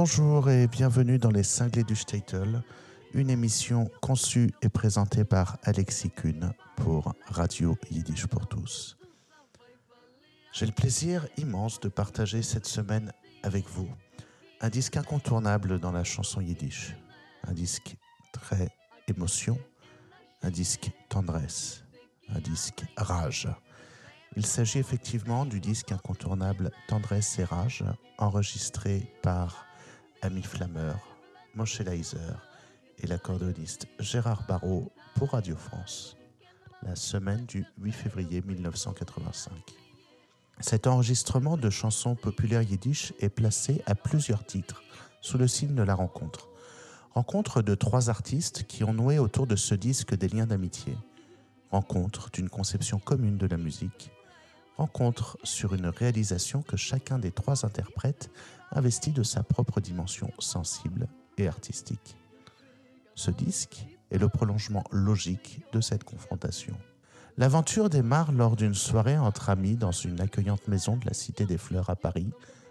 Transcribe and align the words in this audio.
Bonjour 0.00 0.48
et 0.48 0.68
bienvenue 0.68 1.18
dans 1.18 1.32
les 1.32 1.42
Cinglés 1.42 1.82
du 1.82 1.96
Statel, 1.96 2.62
une 3.14 3.30
émission 3.30 3.90
conçue 4.00 4.52
et 4.62 4.68
présentée 4.68 5.24
par 5.24 5.58
Alexis 5.64 6.10
Kuhn 6.10 6.52
pour 6.76 7.16
Radio 7.26 7.76
Yiddish 7.90 8.28
pour 8.28 8.46
tous. 8.46 8.96
J'ai 10.52 10.66
le 10.66 10.72
plaisir 10.72 11.26
immense 11.36 11.80
de 11.80 11.88
partager 11.88 12.42
cette 12.42 12.68
semaine 12.68 13.12
avec 13.42 13.68
vous 13.68 13.88
un 14.60 14.68
disque 14.68 14.96
incontournable 14.96 15.80
dans 15.80 15.90
la 15.90 16.04
chanson 16.04 16.40
yiddish, 16.40 16.94
un 17.48 17.52
disque 17.52 17.96
très 18.30 18.68
émotion, 19.08 19.58
un 20.42 20.50
disque 20.50 20.92
tendresse, 21.08 21.82
un 22.28 22.38
disque 22.38 22.84
rage. 22.96 23.48
Il 24.36 24.46
s'agit 24.46 24.78
effectivement 24.78 25.44
du 25.44 25.58
disque 25.58 25.90
incontournable 25.90 26.70
Tendresse 26.86 27.40
et 27.40 27.44
Rage, 27.44 27.82
enregistré 28.18 29.12
par 29.22 29.67
Ami 30.20 30.42
Flammer, 30.42 30.94
Moshe 31.54 31.80
Leiser 31.80 32.18
et 32.98 33.06
l'accordéoniste 33.06 33.86
Gérard 34.00 34.42
Barrault 34.48 34.90
pour 35.14 35.30
Radio 35.30 35.56
France, 35.56 36.16
la 36.82 36.96
semaine 36.96 37.46
du 37.46 37.64
8 37.80 37.92
février 37.92 38.42
1985. 38.42 39.52
Cet 40.58 40.88
enregistrement 40.88 41.56
de 41.56 41.70
chansons 41.70 42.16
populaires 42.16 42.62
yiddish 42.62 43.12
est 43.20 43.28
placé 43.28 43.80
à 43.86 43.94
plusieurs 43.94 44.44
titres 44.44 44.82
sous 45.20 45.38
le 45.38 45.46
signe 45.46 45.76
de 45.76 45.84
la 45.84 45.94
rencontre. 45.94 46.48
Rencontre 47.14 47.62
de 47.62 47.76
trois 47.76 48.10
artistes 48.10 48.64
qui 48.64 48.82
ont 48.82 48.92
noué 48.92 49.20
autour 49.20 49.46
de 49.46 49.56
ce 49.56 49.76
disque 49.76 50.16
des 50.16 50.28
liens 50.28 50.46
d'amitié. 50.46 50.96
Rencontre 51.70 52.30
d'une 52.30 52.48
conception 52.48 52.98
commune 52.98 53.38
de 53.38 53.46
la 53.46 53.56
musique. 53.56 54.10
Rencontre 54.76 55.38
sur 55.44 55.74
une 55.74 55.86
réalisation 55.86 56.62
que 56.62 56.76
chacun 56.76 57.20
des 57.20 57.30
trois 57.30 57.64
interprètes 57.64 58.30
investit 58.72 59.12
de 59.12 59.22
sa 59.22 59.42
propre 59.42 59.80
dimension 59.80 60.30
sensible 60.38 61.08
et 61.36 61.48
artistique. 61.48 62.16
Ce 63.14 63.30
disque 63.30 63.86
est 64.10 64.18
le 64.18 64.28
prolongement 64.28 64.84
logique 64.90 65.60
de 65.72 65.80
cette 65.80 66.04
confrontation. 66.04 66.74
L'aventure 67.36 67.88
démarre 67.88 68.32
lors 68.32 68.56
d'une 68.56 68.74
soirée 68.74 69.18
entre 69.18 69.50
amis 69.50 69.76
dans 69.76 69.92
une 69.92 70.20
accueillante 70.20 70.66
maison 70.66 70.96
de 70.96 71.06
la 71.06 71.14
Cité 71.14 71.46
des 71.46 71.58
Fleurs 71.58 71.90
à 71.90 71.96
Paris, 71.96 72.30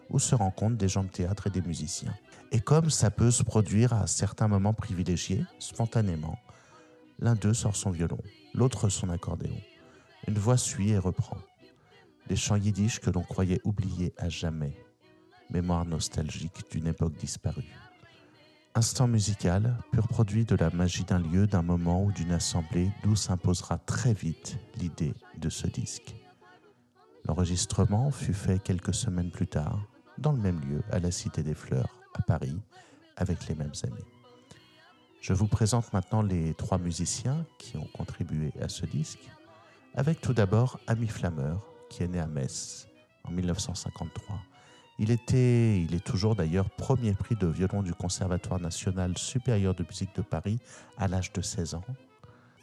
où 0.10 0.20
se 0.20 0.36
rencontrent 0.36 0.78
des 0.78 0.88
gens 0.88 1.04
de 1.04 1.10
théâtre 1.10 1.48
et 1.48 1.50
des 1.50 1.62
musiciens. 1.62 2.16
Et 2.52 2.60
comme 2.60 2.90
ça 2.90 3.12
peut 3.12 3.32
se 3.32 3.44
produire 3.44 3.94
à 3.94 4.08
certains 4.08 4.48
moments 4.48 4.74
privilégiés, 4.74 5.44
spontanément, 5.60 6.38
l'un 7.20 7.36
d'eux 7.36 7.54
sort 7.54 7.76
son 7.76 7.92
violon, 7.92 8.20
l'autre 8.54 8.90
son 8.90 9.10
accordéon. 9.10 9.60
Une 10.28 10.38
voix 10.38 10.58
suit 10.58 10.92
et 10.92 10.98
reprend. 10.98 11.38
Des 12.28 12.36
chants 12.36 12.56
yiddish 12.56 13.00
que 13.00 13.10
l'on 13.10 13.24
croyait 13.24 13.62
oubliés 13.64 14.14
à 14.18 14.30
jamais. 14.30 14.78
Mémoire 15.50 15.86
nostalgique 15.86 16.70
d'une 16.72 16.88
époque 16.88 17.16
disparue. 17.16 17.74
Instant 18.76 19.08
musical, 19.08 19.78
pur 19.94 20.08
produit 20.10 20.44
de 20.44 20.56
la 20.56 20.70
magie 20.70 21.06
d'un 21.06 21.20
lieu, 21.20 21.48
d'un 21.48 21.62
moment 21.62 22.04
ou 22.04 22.12
d'une 22.12 22.34
assemblée 22.34 22.92
d'où 23.02 23.16
s'imposera 23.16 23.78
très 23.78 24.14
vite 24.14 24.58
l'idée 24.76 25.14
de 25.38 25.50
ce 25.50 25.66
disque. 25.68 26.16
L'enregistrement 27.26 28.12
fut 28.12 28.34
fait 28.34 28.62
quelques 28.62 28.94
semaines 28.94 29.32
plus 29.32 29.48
tard, 29.48 29.80
dans 30.18 30.34
le 30.34 30.38
même 30.38 30.60
lieu, 30.60 30.84
à 30.92 31.00
la 31.00 31.12
Cité 31.12 31.44
des 31.44 31.56
Fleurs, 31.56 31.98
à 32.14 32.22
Paris, 32.22 32.60
avec 33.16 33.48
les 33.48 33.56
mêmes 33.56 33.72
amis. 33.84 34.06
Je 35.22 35.34
vous 35.34 35.48
présente 35.48 35.92
maintenant 35.94 36.22
les 36.22 36.54
trois 36.56 36.78
musiciens 36.78 37.46
qui 37.58 37.78
ont 37.78 37.88
contribué 37.94 38.52
à 38.62 38.68
ce 38.68 38.86
disque, 38.86 39.30
avec 39.96 40.20
tout 40.20 40.34
d'abord 40.34 40.78
Ami 40.88 41.08
Flammer, 41.08 41.56
qui 41.90 42.04
est 42.04 42.08
né 42.08 42.20
à 42.20 42.28
Metz 42.28 42.88
en 43.24 43.32
1953 43.32 44.40
il 45.00 45.12
était, 45.12 45.80
il 45.80 45.94
est 45.94 46.04
toujours 46.04 46.36
d'ailleurs 46.36 46.70
premier 46.72 47.14
prix 47.14 47.36
de 47.36 47.46
violon 47.46 47.84
du 47.84 47.94
Conservatoire 47.94 48.60
national 48.60 49.18
supérieur 49.18 49.76
de 49.76 49.84
musique 49.84 50.16
de 50.16 50.24
Paris 50.24 50.60
à 50.98 51.08
l'âge 51.08 51.32
de 51.34 51.42
16 51.42 51.76
ans. 51.76 51.86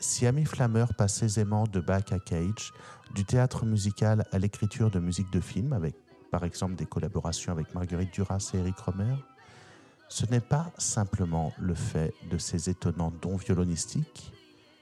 Si 0.00 0.26
Ami 0.26 0.44
Flammer 0.44 0.86
passe 0.98 1.22
aisément 1.22 1.64
de 1.64 1.80
Bach 1.80 2.10
à 2.10 2.18
Cage, 2.18 2.72
du 3.14 3.24
théâtre 3.24 3.64
musical 3.64 4.26
à 4.32 4.38
l'écriture 4.38 4.90
de 4.90 4.98
musique 4.98 5.30
de 5.30 5.40
film, 5.40 5.72
avec 5.72 5.94
par 6.32 6.44
exemple 6.44 6.74
des 6.74 6.86
collaborations 6.86 7.52
avec 7.52 7.72
Marguerite 7.74 8.12
Duras 8.12 8.50
et 8.54 8.58
Eric 8.58 8.76
Romer, 8.78 9.14
ce 10.08 10.26
n'est 10.26 10.40
pas 10.40 10.72
simplement 10.76 11.52
le 11.58 11.74
fait 11.74 12.12
de 12.30 12.38
ses 12.38 12.68
étonnants 12.68 13.12
dons 13.22 13.36
violonistiques, 13.36 14.32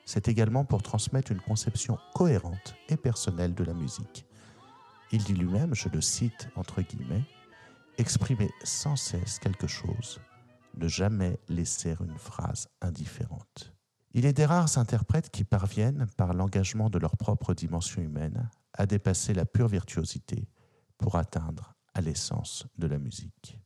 c'est 0.07 0.29
également 0.29 0.65
pour 0.65 0.83
transmettre 0.83 1.31
une 1.31 1.41
conception 1.41 1.99
cohérente 2.15 2.75
et 2.89 2.97
personnelle 2.97 3.55
de 3.55 3.65
la 3.65 3.75
musique. 3.75 4.25
Il 5.13 5.23
dit 5.23 5.35
lui-même, 5.35 5.75
je 5.75 5.91
le 5.91 6.01
cite 6.01 6.49
entre 6.57 6.81
guillemets, 6.81 7.23
exprimer 7.99 8.51
sans 8.65 8.97
cesse 8.97 9.39
quelque 9.39 9.67
chose, 9.67 10.21
ne 10.77 10.89
jamais 10.89 11.39
laisser 11.49 11.95
une 12.01 12.19
phrase 12.19 12.69
indifférente. 12.81 13.73
Il 14.15 14.27
est 14.27 14.33
des 14.33 14.45
rares 14.45 14.79
interprètes 14.79 15.31
qui 15.31 15.45
parviennent, 15.45 16.07
par 16.17 16.35
l'engagement 16.35 16.91
de 16.91 16.99
leur 16.99 17.17
propre 17.17 17.55
dimension 17.55 18.03
humaine, 18.03 18.51
à 18.75 18.87
dépasser 18.87 19.33
la 19.35 19.45
pure 19.45 19.69
virtuosité 19.69 20.49
pour 20.99 21.17
atteindre 21.17 21.75
à 21.95 22.01
l'essence 22.01 22.67
de 22.79 22.87
la 22.87 22.99
musique. 22.99 23.59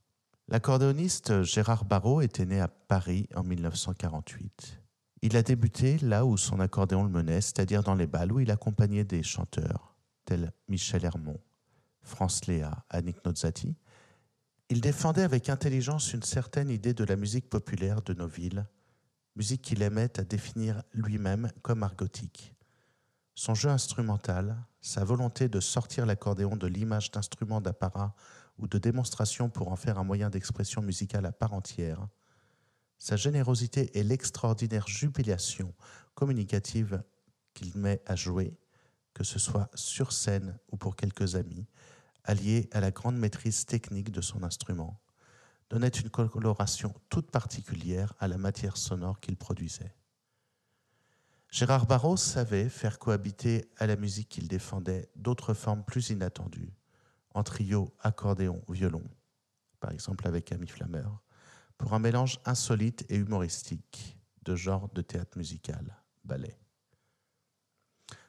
L'accordéoniste 0.48 1.42
Gérard 1.42 1.84
Barrault 1.84 2.20
était 2.20 2.46
né 2.46 2.60
à 2.60 2.68
Paris 2.68 3.28
en 3.34 3.42
1948. 3.42 4.80
Il 5.22 5.36
a 5.36 5.42
débuté 5.42 5.98
là 5.98 6.24
où 6.24 6.36
son 6.36 6.60
accordéon 6.60 7.02
le 7.02 7.10
menait, 7.10 7.40
c'est-à-dire 7.40 7.82
dans 7.82 7.94
les 7.94 8.06
balles 8.06 8.32
où 8.32 8.38
il 8.38 8.50
accompagnait 8.50 9.04
des 9.04 9.24
chanteurs 9.24 9.96
tels 10.24 10.52
Michel 10.68 11.04
Hermont, 11.04 11.40
France 12.02 12.46
Léa, 12.46 12.84
Annick 12.90 13.24
Nozzati, 13.24 13.76
il 14.68 14.80
défendait 14.80 15.22
avec 15.22 15.48
intelligence 15.48 16.12
une 16.12 16.24
certaine 16.24 16.70
idée 16.70 16.92
de 16.92 17.04
la 17.04 17.16
musique 17.16 17.48
populaire 17.48 18.02
de 18.02 18.14
nos 18.14 18.26
villes, 18.26 18.66
musique 19.36 19.62
qu'il 19.62 19.82
aimait 19.82 20.18
à 20.18 20.24
définir 20.24 20.82
lui-même 20.92 21.50
comme 21.62 21.84
argotique. 21.84 22.52
Son 23.34 23.54
jeu 23.54 23.68
instrumental, 23.68 24.56
sa 24.80 25.04
volonté 25.04 25.48
de 25.48 25.60
sortir 25.60 26.04
l'accordéon 26.04 26.56
de 26.56 26.66
l'image 26.66 27.12
d'instrument 27.12 27.60
d'apparat 27.60 28.14
ou 28.58 28.66
de 28.66 28.78
démonstration 28.78 29.50
pour 29.50 29.70
en 29.70 29.76
faire 29.76 29.98
un 29.98 30.04
moyen 30.04 30.30
d'expression 30.30 30.82
musicale 30.82 31.26
à 31.26 31.32
part 31.32 31.52
entière, 31.52 32.08
sa 32.98 33.16
générosité 33.16 33.96
et 33.96 34.02
l'extraordinaire 34.02 34.88
jubilation 34.88 35.74
communicative 36.14 37.02
qu'il 37.54 37.76
met 37.76 38.02
à 38.06 38.16
jouer, 38.16 38.56
que 39.12 39.22
ce 39.22 39.38
soit 39.38 39.70
sur 39.74 40.12
scène 40.12 40.58
ou 40.72 40.76
pour 40.76 40.96
quelques 40.96 41.36
amis, 41.36 41.66
allié 42.26 42.68
à 42.72 42.80
la 42.80 42.90
grande 42.90 43.16
maîtrise 43.16 43.64
technique 43.64 44.10
de 44.10 44.20
son 44.20 44.42
instrument, 44.42 45.00
donnait 45.70 45.88
une 45.88 46.10
coloration 46.10 46.94
toute 47.08 47.30
particulière 47.30 48.14
à 48.18 48.28
la 48.28 48.38
matière 48.38 48.76
sonore 48.76 49.20
qu'il 49.20 49.36
produisait. 49.36 49.94
Gérard 51.50 51.86
Barrault 51.86 52.16
savait 52.16 52.68
faire 52.68 52.98
cohabiter 52.98 53.70
à 53.78 53.86
la 53.86 53.96
musique 53.96 54.28
qu'il 54.28 54.48
défendait 54.48 55.08
d'autres 55.16 55.54
formes 55.54 55.84
plus 55.84 56.10
inattendues, 56.10 56.74
en 57.34 57.42
trio, 57.42 57.94
accordéon, 58.00 58.62
violon, 58.68 59.04
par 59.80 59.92
exemple 59.92 60.26
avec 60.26 60.52
Ami 60.52 60.66
Flammer, 60.66 61.08
pour 61.78 61.94
un 61.94 61.98
mélange 61.98 62.40
insolite 62.44 63.04
et 63.08 63.16
humoristique 63.16 64.18
de 64.42 64.54
genres 64.54 64.88
de 64.94 65.02
théâtre 65.02 65.36
musical, 65.38 65.96
ballet. 66.24 66.58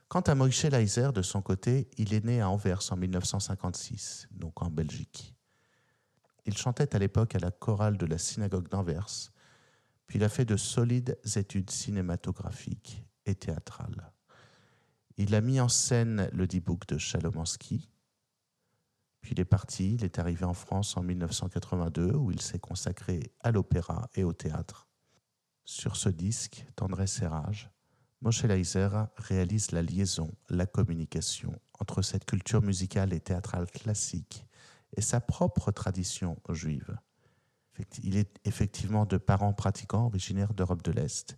Quant 0.09 0.22
à 0.22 0.35
Moïse 0.35 0.63
Leiser, 0.63 1.12
de 1.13 1.22
son 1.22 1.41
côté, 1.41 1.90
il 1.97 2.13
est 2.13 2.23
né 2.23 2.40
à 2.40 2.50
Anvers 2.50 2.91
en 2.91 2.95
1956, 2.95 4.29
donc 4.31 4.62
en 4.62 4.69
Belgique. 4.69 5.35
Il 6.45 6.56
chantait 6.56 6.95
à 6.95 7.00
l'époque 7.00 7.35
à 7.35 7.40
la 7.40 7.51
chorale 7.51 7.97
de 7.97 8.06
la 8.06 8.17
synagogue 8.17 8.69
d'Anvers, 8.69 9.34
puis 10.06 10.17
il 10.17 10.23
a 10.23 10.29
fait 10.29 10.46
de 10.46 10.56
solides 10.56 11.19
études 11.35 11.69
cinématographiques 11.69 13.03
et 13.25 13.35
théâtrales. 13.35 14.13
Il 15.17 15.35
a 15.35 15.41
mis 15.41 15.59
en 15.59 15.67
scène 15.67 16.29
le 16.31 16.47
D-Book 16.47 16.87
de 16.87 16.97
Chalomansky, 16.97 17.90
puis 19.20 19.34
il 19.34 19.41
est 19.41 19.46
parti, 19.46 19.96
il 19.96 20.05
est 20.05 20.20
arrivé 20.20 20.46
en 20.46 20.53
France 20.53 20.96
en 20.96 21.03
1982 21.03 22.14
où 22.14 22.31
il 22.31 22.41
s'est 22.41 22.59
consacré 22.59 23.34
à 23.41 23.52
l'opéra 23.52 24.09
et 24.16 24.23
au 24.23 24.31
théâtre. 24.31 24.87
Sur 25.66 25.97
ce 25.97 26.08
disque, 26.08 26.66
Tendresse 26.78 27.22
et 27.22 27.28
Rage, 27.28 27.70
Moshe 28.22 28.43
Leiser 28.43 28.90
réalise 29.17 29.72
la 29.72 29.84
liaison, 29.84 30.34
la 30.49 30.66
communication 30.66 31.53
entre 31.79 32.02
cette 32.02 32.25
culture 32.25 32.64
musicale 32.64 33.14
et 33.14 33.19
théâtrale 33.19 33.69
classique 33.69 34.46
et 34.96 35.02
sa 35.02 35.19
propre 35.19 35.72
tradition 35.72 36.37
juive. 36.49 36.97
Il 38.02 38.17
est 38.17 38.40
effectivement 38.43 39.05
de 39.05 39.17
parents 39.17 39.53
pratiquants 39.53 40.05
originaires 40.05 40.55
d'Europe 40.55 40.81
de 40.81 40.91
l'Est. 40.91 41.37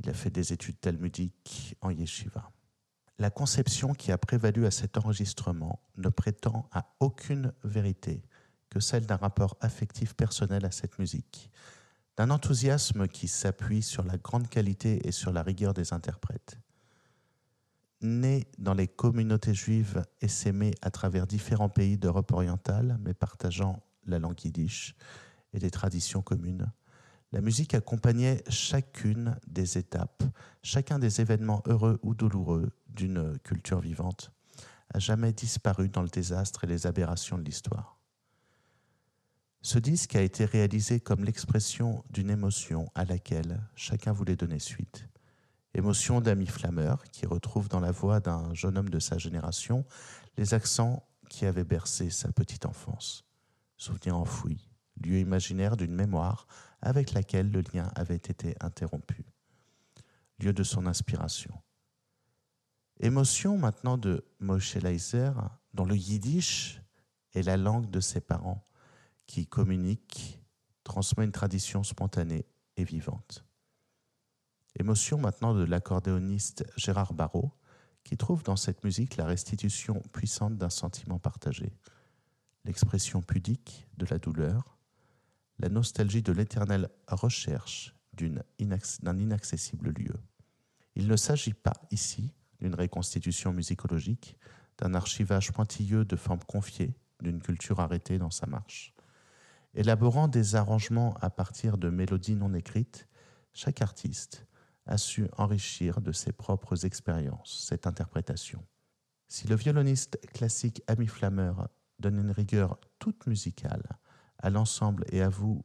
Il 0.00 0.10
a 0.10 0.14
fait 0.14 0.30
des 0.30 0.52
études 0.52 0.80
talmudiques 0.80 1.76
en 1.80 1.90
yeshiva. 1.90 2.50
La 3.18 3.30
conception 3.30 3.94
qui 3.94 4.12
a 4.12 4.18
prévalu 4.18 4.66
à 4.66 4.70
cet 4.70 4.98
enregistrement 4.98 5.80
ne 5.96 6.08
prétend 6.10 6.68
à 6.72 6.94
aucune 7.00 7.54
vérité 7.64 8.22
que 8.68 8.80
celle 8.80 9.06
d'un 9.06 9.16
rapport 9.16 9.56
affectif 9.60 10.14
personnel 10.14 10.64
à 10.64 10.70
cette 10.70 10.98
musique, 10.98 11.50
d'un 12.20 12.28
enthousiasme 12.28 13.08
qui 13.08 13.28
s'appuie 13.28 13.80
sur 13.80 14.04
la 14.04 14.18
grande 14.18 14.46
qualité 14.46 15.08
et 15.08 15.10
sur 15.10 15.32
la 15.32 15.42
rigueur 15.42 15.72
des 15.72 15.94
interprètes. 15.94 16.58
Né 18.02 18.46
dans 18.58 18.74
les 18.74 18.88
communautés 18.88 19.54
juives 19.54 20.04
et 20.20 20.28
s'aimer 20.28 20.74
à 20.82 20.90
travers 20.90 21.26
différents 21.26 21.70
pays 21.70 21.96
d'Europe 21.96 22.30
orientale, 22.32 22.98
mais 23.00 23.14
partageant 23.14 23.82
la 24.04 24.18
langue 24.18 24.44
yiddish 24.44 24.94
et 25.54 25.58
des 25.60 25.70
traditions 25.70 26.20
communes, 26.20 26.70
la 27.32 27.40
musique 27.40 27.72
accompagnait 27.72 28.44
chacune 28.50 29.38
des 29.46 29.78
étapes, 29.78 30.22
chacun 30.62 30.98
des 30.98 31.22
événements 31.22 31.62
heureux 31.64 32.00
ou 32.02 32.14
douloureux 32.14 32.68
d'une 32.88 33.38
culture 33.38 33.80
vivante, 33.80 34.30
a 34.92 34.98
jamais 34.98 35.32
disparu 35.32 35.88
dans 35.88 36.02
le 36.02 36.10
désastre 36.10 36.64
et 36.64 36.66
les 36.66 36.86
aberrations 36.86 37.38
de 37.38 37.44
l'histoire. 37.44 37.99
Ce 39.62 39.78
disque 39.78 40.16
a 40.16 40.22
été 40.22 40.46
réalisé 40.46 41.00
comme 41.00 41.24
l'expression 41.24 42.02
d'une 42.10 42.30
émotion 42.30 42.90
à 42.94 43.04
laquelle 43.04 43.60
chacun 43.74 44.12
voulait 44.12 44.36
donner 44.36 44.58
suite. 44.58 45.06
Émotion 45.74 46.22
d'ami 46.22 46.46
flammeur 46.46 47.04
qui 47.12 47.26
retrouve 47.26 47.68
dans 47.68 47.80
la 47.80 47.92
voix 47.92 48.20
d'un 48.20 48.54
jeune 48.54 48.78
homme 48.78 48.88
de 48.88 48.98
sa 48.98 49.18
génération 49.18 49.84
les 50.38 50.54
accents 50.54 51.06
qui 51.28 51.44
avaient 51.44 51.64
bercé 51.64 52.08
sa 52.08 52.32
petite 52.32 52.64
enfance. 52.64 53.26
Souvenir 53.76 54.16
enfoui, 54.16 54.70
lieu 54.96 55.18
imaginaire 55.18 55.76
d'une 55.76 55.94
mémoire 55.94 56.46
avec 56.80 57.12
laquelle 57.12 57.50
le 57.50 57.62
lien 57.72 57.92
avait 57.94 58.16
été 58.16 58.56
interrompu. 58.60 59.26
Lieu 60.38 60.54
de 60.54 60.62
son 60.62 60.86
inspiration. 60.86 61.54
Émotion 62.98 63.58
maintenant 63.58 63.98
de 63.98 64.24
Moshe 64.40 64.76
Leiser, 64.76 65.32
dont 65.74 65.84
le 65.84 65.96
yiddish 65.96 66.80
est 67.34 67.42
la 67.42 67.58
langue 67.58 67.90
de 67.90 68.00
ses 68.00 68.20
parents, 68.20 68.64
qui 69.30 69.46
communique, 69.46 70.40
transmet 70.82 71.24
une 71.24 71.30
tradition 71.30 71.84
spontanée 71.84 72.46
et 72.76 72.82
vivante. 72.82 73.44
Émotion 74.76 75.18
maintenant 75.18 75.54
de 75.54 75.62
l'accordéoniste 75.62 76.64
Gérard 76.76 77.14
Barrault, 77.14 77.52
qui 78.02 78.16
trouve 78.16 78.42
dans 78.42 78.56
cette 78.56 78.82
musique 78.82 79.16
la 79.16 79.26
restitution 79.26 80.02
puissante 80.12 80.58
d'un 80.58 80.68
sentiment 80.68 81.20
partagé, 81.20 81.72
l'expression 82.64 83.22
pudique 83.22 83.86
de 83.98 84.06
la 84.10 84.18
douleur, 84.18 84.76
la 85.60 85.68
nostalgie 85.68 86.22
de 86.22 86.32
l'éternelle 86.32 86.90
recherche 87.06 87.94
d'un 88.14 89.18
inaccessible 89.18 89.90
lieu. 89.90 90.16
Il 90.96 91.06
ne 91.06 91.16
s'agit 91.16 91.54
pas 91.54 91.80
ici 91.92 92.34
d'une 92.58 92.74
reconstitution 92.74 93.52
musicologique, 93.52 94.36
d'un 94.78 94.94
archivage 94.94 95.52
pointilleux 95.52 96.04
de 96.04 96.16
formes 96.16 96.42
confiées, 96.48 96.96
d'une 97.22 97.40
culture 97.40 97.78
arrêtée 97.78 98.18
dans 98.18 98.30
sa 98.30 98.48
marche. 98.48 98.92
Élaborant 99.74 100.26
des 100.26 100.56
arrangements 100.56 101.14
à 101.20 101.30
partir 101.30 101.78
de 101.78 101.90
mélodies 101.90 102.34
non 102.34 102.54
écrites, 102.54 103.08
chaque 103.52 103.82
artiste 103.82 104.46
a 104.86 104.98
su 104.98 105.28
enrichir 105.36 106.00
de 106.00 106.10
ses 106.10 106.32
propres 106.32 106.84
expériences 106.84 107.64
cette 107.68 107.86
interprétation. 107.86 108.64
Si 109.28 109.46
le 109.46 109.54
violoniste 109.54 110.18
classique 110.32 110.82
Ami 110.88 111.06
Flammer 111.06 111.52
donne 112.00 112.18
une 112.18 112.32
rigueur 112.32 112.78
toute 112.98 113.26
musicale 113.28 113.84
à 114.38 114.50
l'ensemble 114.50 115.04
et 115.12 115.22
avoue 115.22 115.64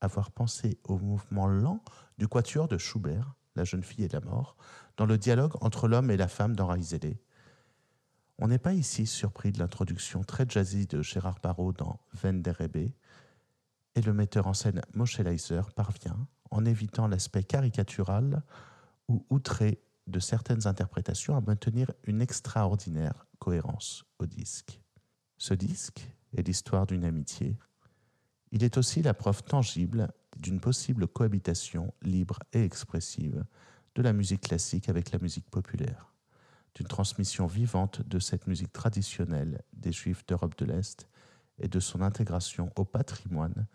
avoir 0.00 0.32
pensé 0.32 0.78
au 0.84 0.98
mouvement 0.98 1.46
lent 1.46 1.82
du 2.18 2.26
quatuor 2.26 2.68
de 2.68 2.78
Schubert, 2.78 3.36
La 3.56 3.62
jeune 3.62 3.84
fille 3.84 4.04
et 4.04 4.08
la 4.08 4.20
mort, 4.20 4.56
dans 4.96 5.06
le 5.06 5.16
dialogue 5.16 5.52
entre 5.60 5.86
l'homme 5.86 6.10
et 6.10 6.16
la 6.16 6.26
femme 6.26 6.56
dans 6.56 6.66
Raizele. 6.66 7.18
On 8.38 8.48
n'est 8.48 8.58
pas 8.58 8.72
ici 8.72 9.06
surpris 9.06 9.52
de 9.52 9.60
l'introduction 9.60 10.24
très 10.24 10.44
jazzy 10.48 10.88
de 10.88 11.02
Gérard 11.02 11.38
Barrault 11.40 11.72
dans 11.72 12.00
Venderebbe, 12.12 12.90
et 13.94 14.02
le 14.02 14.12
metteur 14.12 14.46
en 14.46 14.54
scène 14.54 14.82
Moshe 14.94 15.18
Leiser 15.18 15.62
parvient, 15.74 16.26
en 16.50 16.64
évitant 16.64 17.08
l'aspect 17.08 17.44
caricatural 17.44 18.42
ou 19.08 19.24
outré 19.30 19.80
de 20.06 20.20
certaines 20.20 20.66
interprétations, 20.66 21.36
à 21.36 21.40
maintenir 21.40 21.90
une 22.04 22.20
extraordinaire 22.20 23.26
cohérence 23.38 24.04
au 24.18 24.26
disque. 24.26 24.80
Ce 25.38 25.54
disque 25.54 26.08
est 26.36 26.46
l'histoire 26.46 26.86
d'une 26.86 27.04
amitié. 27.04 27.56
Il 28.52 28.64
est 28.64 28.76
aussi 28.76 29.02
la 29.02 29.14
preuve 29.14 29.42
tangible 29.42 30.12
d'une 30.36 30.60
possible 30.60 31.06
cohabitation 31.06 31.92
libre 32.02 32.38
et 32.52 32.64
expressive 32.64 33.44
de 33.94 34.02
la 34.02 34.12
musique 34.12 34.42
classique 34.42 34.88
avec 34.88 35.12
la 35.12 35.18
musique 35.18 35.48
populaire, 35.50 36.12
d'une 36.74 36.86
transmission 36.86 37.46
vivante 37.46 38.02
de 38.02 38.18
cette 38.18 38.46
musique 38.46 38.72
traditionnelle 38.72 39.62
des 39.72 39.92
Juifs 39.92 40.26
d'Europe 40.26 40.58
de 40.58 40.66
l'Est 40.66 41.08
et 41.58 41.68
de 41.68 41.80
son 41.80 42.02
intégration 42.02 42.72
au 42.76 42.84
patrimoine 42.84 43.66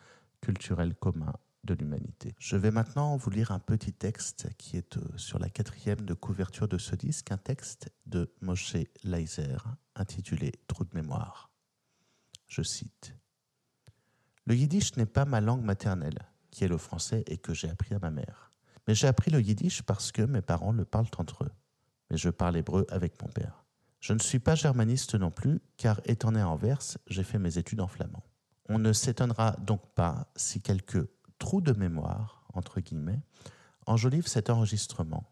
culturel 0.41 0.95
commun 0.95 1.33
de 1.63 1.73
l'humanité. 1.73 2.33
Je 2.39 2.55
vais 2.55 2.71
maintenant 2.71 3.17
vous 3.17 3.29
lire 3.29 3.51
un 3.51 3.59
petit 3.59 3.93
texte 3.93 4.47
qui 4.57 4.77
est 4.77 4.97
euh, 4.97 5.01
sur 5.17 5.39
la 5.39 5.49
quatrième 5.49 6.01
de 6.01 6.13
couverture 6.13 6.67
de 6.67 6.77
ce 6.77 6.95
disque, 6.95 7.31
un 7.31 7.37
texte 7.37 7.89
de 8.05 8.33
Moshe 8.41 8.77
Leiser 9.03 9.57
intitulé 9.95 10.53
Trou 10.67 10.85
de 10.85 10.95
mémoire. 10.95 11.51
Je 12.47 12.63
cite 12.63 13.13
Le 14.45 14.55
yiddish 14.55 14.95
n'est 14.95 15.05
pas 15.05 15.25
ma 15.25 15.41
langue 15.41 15.63
maternelle, 15.63 16.19
qui 16.49 16.63
est 16.63 16.69
le 16.69 16.77
français 16.77 17.23
et 17.27 17.37
que 17.37 17.53
j'ai 17.53 17.69
appris 17.69 17.93
à 17.93 17.99
ma 17.99 18.09
mère. 18.09 18.51
Mais 18.87 18.95
j'ai 18.95 19.07
appris 19.07 19.29
le 19.29 19.41
yiddish 19.41 19.83
parce 19.83 20.11
que 20.11 20.21
mes 20.21 20.41
parents 20.41 20.71
le 20.71 20.85
parlent 20.85 21.11
entre 21.17 21.43
eux. 21.43 21.51
Mais 22.09 22.17
je 22.17 22.29
parle 22.29 22.57
hébreu 22.57 22.87
avec 22.89 23.21
mon 23.21 23.27
père. 23.27 23.58
Je 23.99 24.13
ne 24.13 24.19
suis 24.19 24.39
pas 24.39 24.55
germaniste 24.55 25.15
non 25.15 25.31
plus, 25.31 25.61
car 25.77 26.01
étant 26.05 26.31
né 26.31 26.39
à 26.39 26.47
Anvers, 26.47 26.97
j'ai 27.07 27.23
fait 27.23 27.39
mes 27.39 27.57
études 27.57 27.81
en 27.81 27.87
flamand. 27.87 28.23
On 28.69 28.79
ne 28.79 28.93
s'étonnera 28.93 29.51
donc 29.59 29.93
pas 29.93 30.31
si 30.35 30.61
quelques 30.61 31.07
trous 31.37 31.61
de 31.61 31.73
mémoire, 31.73 32.45
entre 32.53 32.79
guillemets, 32.79 33.21
enjolivent 33.85 34.27
cet 34.27 34.49
enregistrement. 34.49 35.29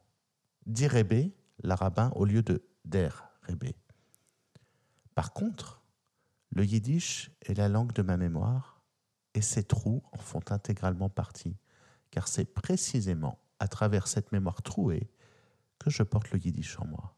Dirébé, 0.65 1.35
l'arabin, 1.63 2.11
au 2.15 2.25
lieu 2.25 2.43
de 2.43 2.65
der. 2.85 3.23
Par 5.15 5.33
contre, 5.33 5.81
le 6.51 6.65
yiddish 6.65 7.31
est 7.41 7.57
la 7.57 7.69
langue 7.69 7.93
de 7.93 8.01
ma 8.01 8.17
mémoire, 8.17 8.81
et 9.33 9.41
ces 9.41 9.63
trous 9.63 10.03
en 10.11 10.17
font 10.17 10.43
intégralement 10.49 11.09
partie, 11.09 11.57
car 12.11 12.27
c'est 12.27 12.53
précisément 12.53 13.39
à 13.59 13.67
travers 13.67 14.07
cette 14.07 14.31
mémoire 14.31 14.61
trouée 14.61 15.09
que 15.79 15.89
je 15.89 16.03
porte 16.03 16.31
le 16.31 16.39
yiddish 16.39 16.79
en 16.79 16.85
moi. 16.85 17.16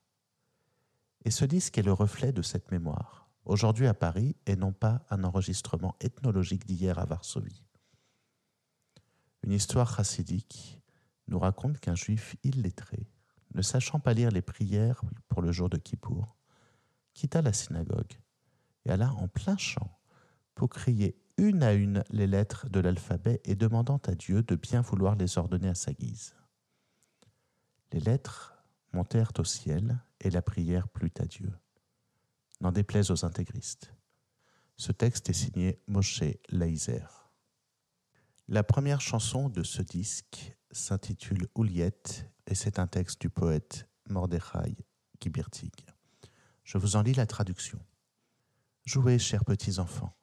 Et 1.26 1.32
ce 1.32 1.46
disque 1.46 1.78
est 1.78 1.84
le 1.84 1.94
reflet 1.94 2.32
de 2.32 2.42
cette 2.42 2.72
mémoire, 2.72 3.30
aujourd'hui 3.46 3.88
à 3.88 3.94
Paris 3.94 4.36
et 4.46 4.56
non 4.56 4.72
pas 4.72 5.06
un 5.10 5.24
enregistrement 5.24 5.96
ethnologique 6.00 6.66
d'hier 6.66 6.98
à 6.98 7.06
Varsovie. 7.06 7.64
Une 9.44 9.52
histoire 9.52 9.96
chassidique 9.96 10.80
nous 11.28 11.40
raconte 11.40 11.80
qu'un 11.80 11.96
juif 11.96 12.36
illettré, 12.44 13.08
ne 13.54 13.62
sachant 13.62 14.00
pas 14.00 14.14
lire 14.14 14.32
les 14.32 14.42
prières 14.42 15.02
pour 15.28 15.42
le 15.42 15.52
jour 15.52 15.70
de 15.70 15.78
Kippour, 15.78 16.36
quitta 17.14 17.42
la 17.42 17.54
synagogue 17.54 18.14
et 18.86 18.92
alla 18.92 19.12
en 19.14 19.28
plein 19.28 19.58
champ 19.58 20.00
pour 20.56 20.70
crier 20.70 21.18
une 21.38 21.64
à 21.64 21.74
une 21.74 22.04
les 22.10 22.28
lettres 22.28 22.68
de 22.70 22.80
l'alphabet 22.80 23.42
et 23.46 23.56
demandant 23.56 24.02
à 24.06 24.16
Dieu 24.16 24.44
de 24.44 24.56
bien 24.56 24.82
vouloir 24.82 25.16
les 25.16 25.38
ordonner 25.38 25.70
à 25.70 25.76
sa 25.76 25.94
guise. 25.94 26.36
Les 27.92 28.00
lettres 28.00 28.62
montèrent 28.94 29.32
au 29.38 29.44
ciel 29.44 30.00
et 30.22 30.30
la 30.30 30.42
prière 30.42 30.88
plut 30.90 31.20
à 31.20 31.26
Dieu. 31.26 31.52
N'en 32.62 32.72
déplaise 32.72 33.12
aux 33.12 33.26
intégristes. 33.26 33.94
Ce 34.78 34.92
texte 34.92 35.30
est 35.30 35.34
signé 35.34 35.82
Moshe 35.88 36.24
Leiser. 36.50 37.04
La 38.48 38.64
première 38.64 39.02
chanson 39.02 39.50
de 39.50 39.64
ce 39.64 39.82
disque 39.82 40.58
s'intitule 40.72 41.48
Ouliette 41.56 42.30
et 42.48 42.56
c'est 42.56 42.80
un 42.80 42.88
texte 42.88 43.22
du 43.22 43.30
poète 43.30 43.88
Mordechai 44.10 44.76
Gibirtig. 45.22 45.74
Je 46.64 46.78
vous 46.78 46.96
en 46.96 47.02
lis 47.02 47.14
la 47.14 47.26
traduction. 47.26 47.80
Jouez, 48.86 49.20
chers 49.20 49.46
petits 49.46 49.80
enfants. 49.80 50.16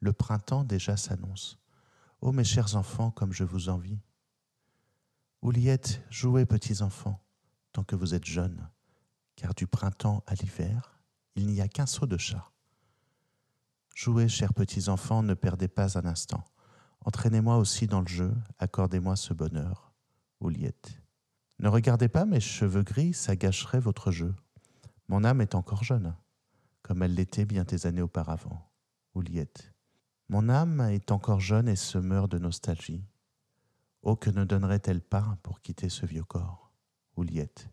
Le 0.00 0.12
printemps 0.12 0.64
déjà 0.64 0.96
s'annonce. 0.96 1.58
Ô 2.20 2.32
mes 2.32 2.44
chers 2.44 2.76
enfants, 2.76 3.10
comme 3.10 3.32
je 3.32 3.44
vous 3.44 3.68
envie. 3.68 4.00
Ouliette, 5.42 6.02
jouez, 6.10 6.44
petits 6.44 6.82
enfants, 6.82 7.24
tant 7.72 7.84
que 7.84 7.96
vous 7.96 8.14
êtes 8.14 8.24
jeunes, 8.24 8.68
car 9.36 9.54
du 9.54 9.66
printemps 9.66 10.22
à 10.26 10.34
l'hiver, 10.34 10.98
il 11.34 11.46
n'y 11.46 11.60
a 11.60 11.68
qu'un 11.68 11.86
saut 11.86 12.06
de 12.06 12.18
chat. 12.18 12.50
Jouez, 13.94 14.28
chers 14.28 14.54
petits 14.54 14.88
enfants, 14.88 15.22
ne 15.22 15.34
perdez 15.34 15.68
pas 15.68 15.98
un 15.98 16.06
instant. 16.06 16.44
Entraînez-moi 17.04 17.56
aussi 17.56 17.86
dans 17.86 18.00
le 18.00 18.08
jeu, 18.08 18.34
accordez-moi 18.58 19.16
ce 19.16 19.34
bonheur. 19.34 19.92
Ouliette. 20.40 21.00
Ne 21.58 21.68
regardez 21.68 22.08
pas 22.08 22.24
mes 22.24 22.40
cheveux 22.40 22.82
gris, 22.82 23.12
ça 23.14 23.36
gâcherait 23.36 23.80
votre 23.80 24.10
jeu. 24.10 24.34
Mon 25.08 25.24
âme 25.24 25.40
est 25.40 25.54
encore 25.54 25.84
jeune, 25.84 26.14
comme 26.82 27.02
elle 27.02 27.14
l'était 27.14 27.44
bien 27.44 27.64
des 27.64 27.86
années 27.86 28.02
auparavant. 28.02 28.70
Ouliette. 29.14 29.72
Mon 30.28 30.48
âme 30.48 30.80
est 30.80 31.12
encore 31.12 31.40
jeune 31.40 31.68
et 31.68 31.76
se 31.76 31.98
meurt 31.98 32.30
de 32.30 32.38
nostalgie. 32.38 33.04
Oh, 34.02 34.16
que 34.16 34.30
ne 34.30 34.44
donnerait-elle 34.44 35.02
pas 35.02 35.38
pour 35.42 35.60
quitter 35.60 35.88
ce 35.88 36.06
vieux 36.06 36.24
corps 36.24 36.72
Ouliette? 37.16 37.68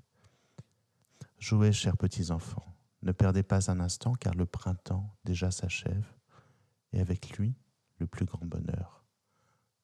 Jouez, 1.40 1.72
chers 1.72 1.96
petits 1.96 2.32
enfants, 2.32 2.76
ne 3.02 3.14
perdez 3.14 3.44
pas 3.44 3.72
un 3.72 3.80
instant 3.80 4.14
car 4.14 4.36
le 4.36 4.46
printemps 4.46 5.16
déjà 5.24 5.52
s'achève, 5.52 6.06
et 6.92 7.00
avec 7.00 7.38
lui 7.38 7.56
le 7.98 8.08
plus 8.08 8.26
grand 8.26 8.46
bonheur. 8.46 9.06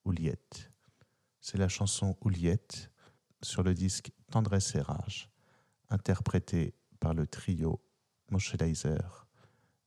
Ouliette. 0.03 0.71
C'est 1.39 1.57
la 1.57 1.69
chanson 1.69 2.17
Ouliette 2.21 2.91
sur 3.41 3.63
le 3.63 3.73
disque 3.73 4.11
Tendresse 4.31 4.75
et 4.75 4.81
Rage, 4.81 5.29
interprétée 5.89 6.75
par 6.99 7.13
le 7.13 7.25
trio 7.25 7.81
Moshe 8.31 8.55
Leiser, 8.55 8.97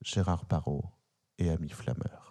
Gérard 0.00 0.46
Parot 0.46 0.86
et 1.36 1.50
Ami 1.50 1.68
Flammeur. 1.68 2.27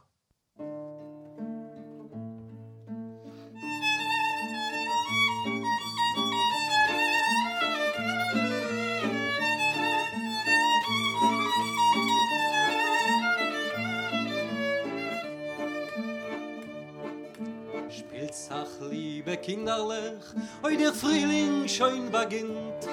Liebe 19.18 19.36
Kinderlech, 19.38 20.26
oi 20.64 20.78
der 20.78 20.94
Frühling 20.94 21.68
schon 21.68 22.12
beginnt, 22.12 22.84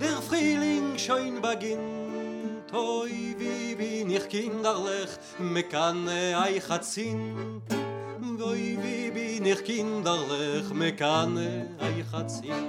der 0.00 0.20
Frühling 0.28 0.98
schon 0.98 1.40
beginnt, 1.40 2.72
oi 2.72 3.36
wie 3.38 3.76
bin 3.76 4.10
ich 4.10 4.28
kinderlech, 4.28 5.12
me 5.38 5.62
kann 5.62 6.08
ei 6.08 6.58
chatzin, 6.58 7.62
oi 8.42 8.78
wie 8.82 9.10
bin 9.12 9.46
ich 9.46 9.62
kinderlech, 9.62 10.74
me 10.74 10.90
kann 10.92 11.38
ei 11.38 12.04
chatzin. 12.10 12.66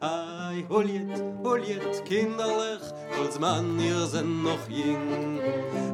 Ay, 0.00 0.64
holjet, 0.68 1.22
holjet, 1.44 2.04
kinderlich, 2.04 2.84
als 3.22 3.38
man 3.38 3.78
ihr 3.78 4.06
sind 4.06 4.42
noch 4.42 4.68
jing. 4.68 5.38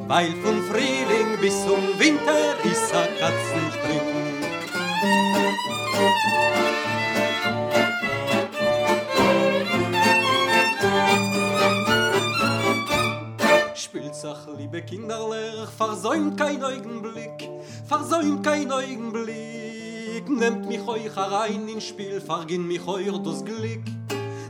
Weil 0.07 0.31
von 0.43 0.61
Frühling 0.69 1.37
bis 1.39 1.55
zum 1.65 1.83
Winter 1.99 2.55
ist 2.63 2.93
a 2.95 3.05
Katzenspring. 3.19 4.37
Spielzach, 13.73 14.47
liebe 14.57 14.83
Kinderlich, 14.83 15.69
versäumt 15.75 16.37
kein 16.37 16.63
Augenblick, 16.63 17.49
versäumt 17.87 18.43
kein 18.43 18.71
Augenblick. 18.71 20.29
Nehmt 20.29 20.67
mich 20.67 20.87
euch 20.87 21.15
herein 21.15 21.67
ins 21.67 21.85
Spiel, 21.85 22.21
verginn 22.21 22.67
mich 22.67 22.85
euch 22.87 23.17
das 23.23 23.43
Glück. 23.43 23.81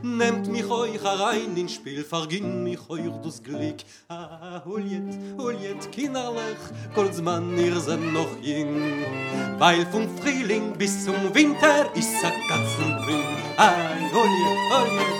Nehmt 0.02 0.46
mich 0.46 0.70
euch 0.70 1.02
herein 1.02 1.56
ins 1.56 1.74
Spiel, 1.74 2.04
verginn 2.04 2.62
mich 2.62 2.78
euch 2.88 3.10
das 3.24 3.42
Glück. 3.42 3.78
Ah, 4.08 4.62
holjet, 4.64 5.02
holjet, 5.36 5.90
kinderlich, 5.90 6.58
kurz 6.94 7.20
man, 7.20 7.58
ihr 7.58 7.80
seid 7.80 8.00
noch 8.00 8.28
jung. 8.40 9.02
Weil 9.58 9.84
vom 9.86 10.08
Frühling 10.18 10.72
bis 10.78 11.04
zum 11.04 11.16
Winter 11.34 11.90
ist 11.96 12.24
a 12.24 12.30
Katzenbring. 12.48 13.24
Ah, 13.56 13.74
holjet, 14.12 14.58
holjet. 14.70 15.18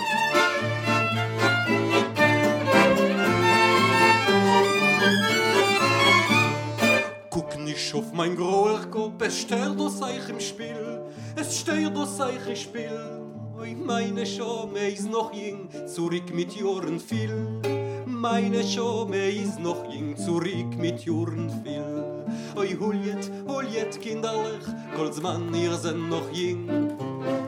Guck 7.29 7.57
nicht 7.59 7.93
auf 7.93 8.13
mein 8.13 8.35
groher 8.35 8.85
Kopf, 8.89 9.21
es 9.21 9.41
stört 9.41 9.77
uns 9.77 10.01
euch 10.01 10.29
im 10.29 10.39
Spiel, 10.39 11.01
es 11.35 11.59
stört 11.59 11.97
uns 11.97 12.19
euch 12.21 12.47
im 12.47 12.55
Spiel. 12.55 13.28
Oi, 13.59 13.75
meine 13.75 14.25
Schome 14.25 14.87
ist 14.87 15.11
noch 15.11 15.33
jung, 15.33 15.67
zurück 15.85 16.33
mit 16.33 16.55
Jahren 16.55 16.97
viel. 16.97 17.59
Meine 18.05 18.63
Schome 18.63 19.29
ist 19.29 19.59
noch 19.59 19.83
jung, 19.93 20.15
zurück 20.15 20.77
mit 20.77 21.03
Jahren 21.03 21.49
viel. 21.61 22.25
Oi, 22.55 22.77
huljet, 22.79 23.29
huljet, 23.49 23.99
kinderlich, 23.99 24.63
Kolzmann, 24.95 25.53
ihr 25.53 25.75
seid 25.75 25.97
noch 25.97 26.31
jung. 26.31 26.69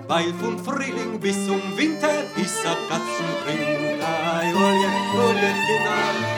Weil 0.10 0.34
von 0.34 0.60
Frühling 0.60 1.18
bis 1.22 1.46
zum 1.46 1.62
Winter 1.78 2.24
ist 2.36 2.66
a 2.66 2.76
Katzenbring. 2.90 4.02
Ai, 4.02 4.52
huljet, 4.52 5.14
huljet, 5.16 5.56
kinderlich. 5.66 6.31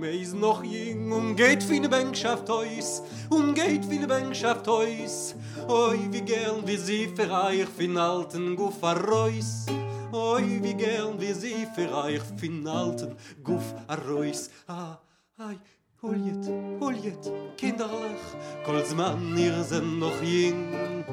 Meine 0.00 0.12
Schome 0.12 0.22
is 0.22 0.32
noch 0.32 0.64
jung 0.64 1.12
und 1.12 1.36
geht 1.36 1.68
wie 1.68 1.80
ne 1.80 1.88
Bänkschaft 1.88 2.48
heus, 2.48 3.02
und 3.28 3.54
geht 3.54 3.88
wie 3.90 3.98
ne 3.98 4.06
Bänkschaft 4.06 4.66
heus. 4.66 5.34
Oi, 5.68 5.98
wie 6.10 6.22
gern 6.22 6.66
wie 6.66 6.76
sie 6.76 7.08
für 7.14 7.30
euch 7.30 7.68
fin 7.68 7.96
alten 7.96 8.56
Guff 8.56 8.82
a 8.82 8.92
Reus. 8.92 9.66
Oi, 10.12 10.60
wie 10.62 10.74
gern 10.74 11.20
wie 11.20 11.32
sie 11.32 11.66
für 11.74 11.94
euch 11.94 12.22
fin 12.38 12.66
alten 12.66 13.16
Guff 13.44 13.74
a 13.86 13.94
Reus. 13.94 14.50
Ah, 14.66 14.98
ai, 15.38 15.58
Huljet, 16.02 16.48
Huljet, 16.80 17.32
kinderlich, 17.56 18.24
kolzmann, 18.64 19.36
ihr 19.36 19.62
sind 19.64 19.98
noch 19.98 20.22
jung. 20.22 21.04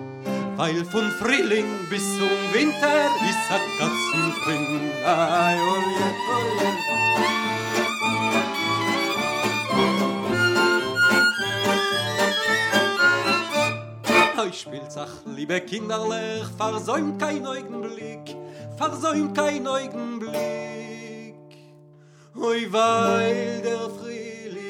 Weil 0.55 0.83
von 0.85 1.11
Frühling 1.19 1.67
bis 1.89 2.03
zum 2.17 2.29
Winter 2.53 3.09
ist 3.29 3.51
a 3.51 3.59
Katzenspring. 3.77 4.79
Ai, 5.05 5.57
Huljet, 5.59 6.87
Huljet. 9.77 10.07
Oi, 14.39 14.53
Spielzach, 14.53 15.25
liebe 15.25 15.59
Kinderlech, 15.61 16.47
versäumt 16.57 17.19
kein 17.19 17.45
Augenblick, 17.45 18.35
versäumt 18.77 19.35
kein 19.35 19.67
Augenblick. 19.67 20.37
Oi, 22.35 22.67
weil 22.69 23.61
der 23.61 23.89
Frühling 23.89 24.63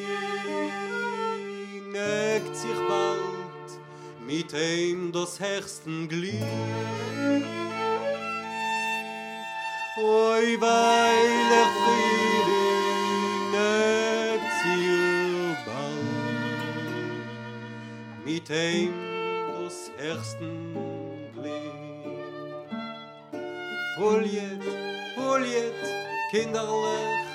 eckt 1.94 2.56
sich 2.56 2.80
bald 2.88 3.80
mit 4.26 4.54
ihm 4.54 5.12
das 5.12 5.40
herrsten 5.40 6.08
Glück. 6.08 6.34
Oi, 9.98 10.58
weil 10.60 11.50
der 11.52 11.68
Frühling 11.76 12.67
mit 18.38 18.50
heim 18.50 18.94
dos 19.54 19.78
ersten 19.98 20.76
blick 21.34 22.70
foliet 23.98 24.66
foliet 25.16 25.82
kinderlich, 26.32 27.26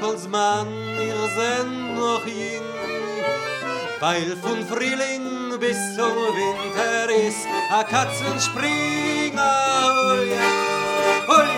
kolz 0.00 0.24
man 0.26 0.68
ihr 1.06 1.22
sen 1.36 1.68
noch 1.98 2.24
hin 2.24 2.66
weil 4.00 4.30
von 4.44 4.60
frühling 4.70 5.58
bis 5.60 5.80
zum 5.96 6.16
winter 6.38 7.10
ist 7.26 7.44
a 7.78 7.82
katzen 7.92 8.40
springen 8.40 9.38
oh 9.38 10.16
ja 10.34 11.57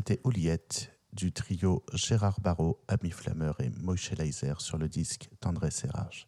C'était 0.00 0.22
Ouliette 0.24 0.98
du 1.12 1.30
trio 1.30 1.84
Gérard 1.92 2.40
Barrault, 2.40 2.82
Ami 2.88 3.10
Flameur 3.10 3.60
et 3.60 3.68
Moïse 3.68 4.12
Leiser 4.12 4.54
sur 4.56 4.78
le 4.78 4.88
disque 4.88 5.28
Tendresse 5.40 5.84
et 5.84 5.88
Rage. 5.88 6.26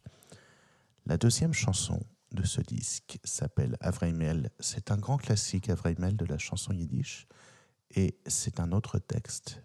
La 1.07 1.17
deuxième 1.17 1.53
chanson 1.53 1.99
de 2.33 2.43
ce 2.43 2.61
disque 2.61 3.17
s'appelle 3.23 3.75
Avreimel. 3.79 4.51
C'est 4.59 4.91
un 4.91 4.97
grand 4.97 5.17
classique 5.17 5.71
Avreimel 5.71 6.15
de 6.15 6.25
la 6.25 6.37
chanson 6.37 6.71
yiddish 6.71 7.27
et 7.89 8.19
c'est 8.27 8.59
un 8.59 8.73
autre 8.73 8.99
texte 8.99 9.63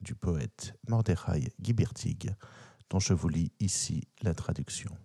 du 0.00 0.14
poète 0.14 0.72
Mordechai 0.88 1.52
Gibirtig 1.60 2.34
dont 2.88 2.98
je 2.98 3.12
vous 3.12 3.28
lis 3.28 3.52
ici 3.60 4.08
la 4.22 4.32
traduction. 4.32 4.96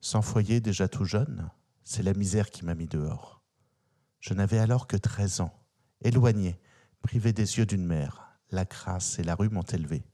Sans 0.00 0.22
foyer 0.22 0.60
déjà 0.60 0.86
tout 0.86 1.06
jeune, 1.06 1.50
c'est 1.82 2.04
la 2.04 2.14
misère 2.14 2.50
qui 2.50 2.64
m'a 2.64 2.76
mis 2.76 2.86
dehors. 2.86 3.42
Je 4.20 4.32
n'avais 4.32 4.60
alors 4.60 4.86
que 4.86 4.96
13 4.96 5.40
ans, 5.40 5.52
éloigné, 6.02 6.60
privé 7.02 7.32
des 7.32 7.58
yeux 7.58 7.66
d'une 7.66 7.84
mère. 7.84 8.38
La 8.50 8.64
crasse 8.64 9.18
et 9.18 9.24
la 9.24 9.34
rue 9.34 9.50
m'ont 9.50 9.62
élevé. 9.62 10.04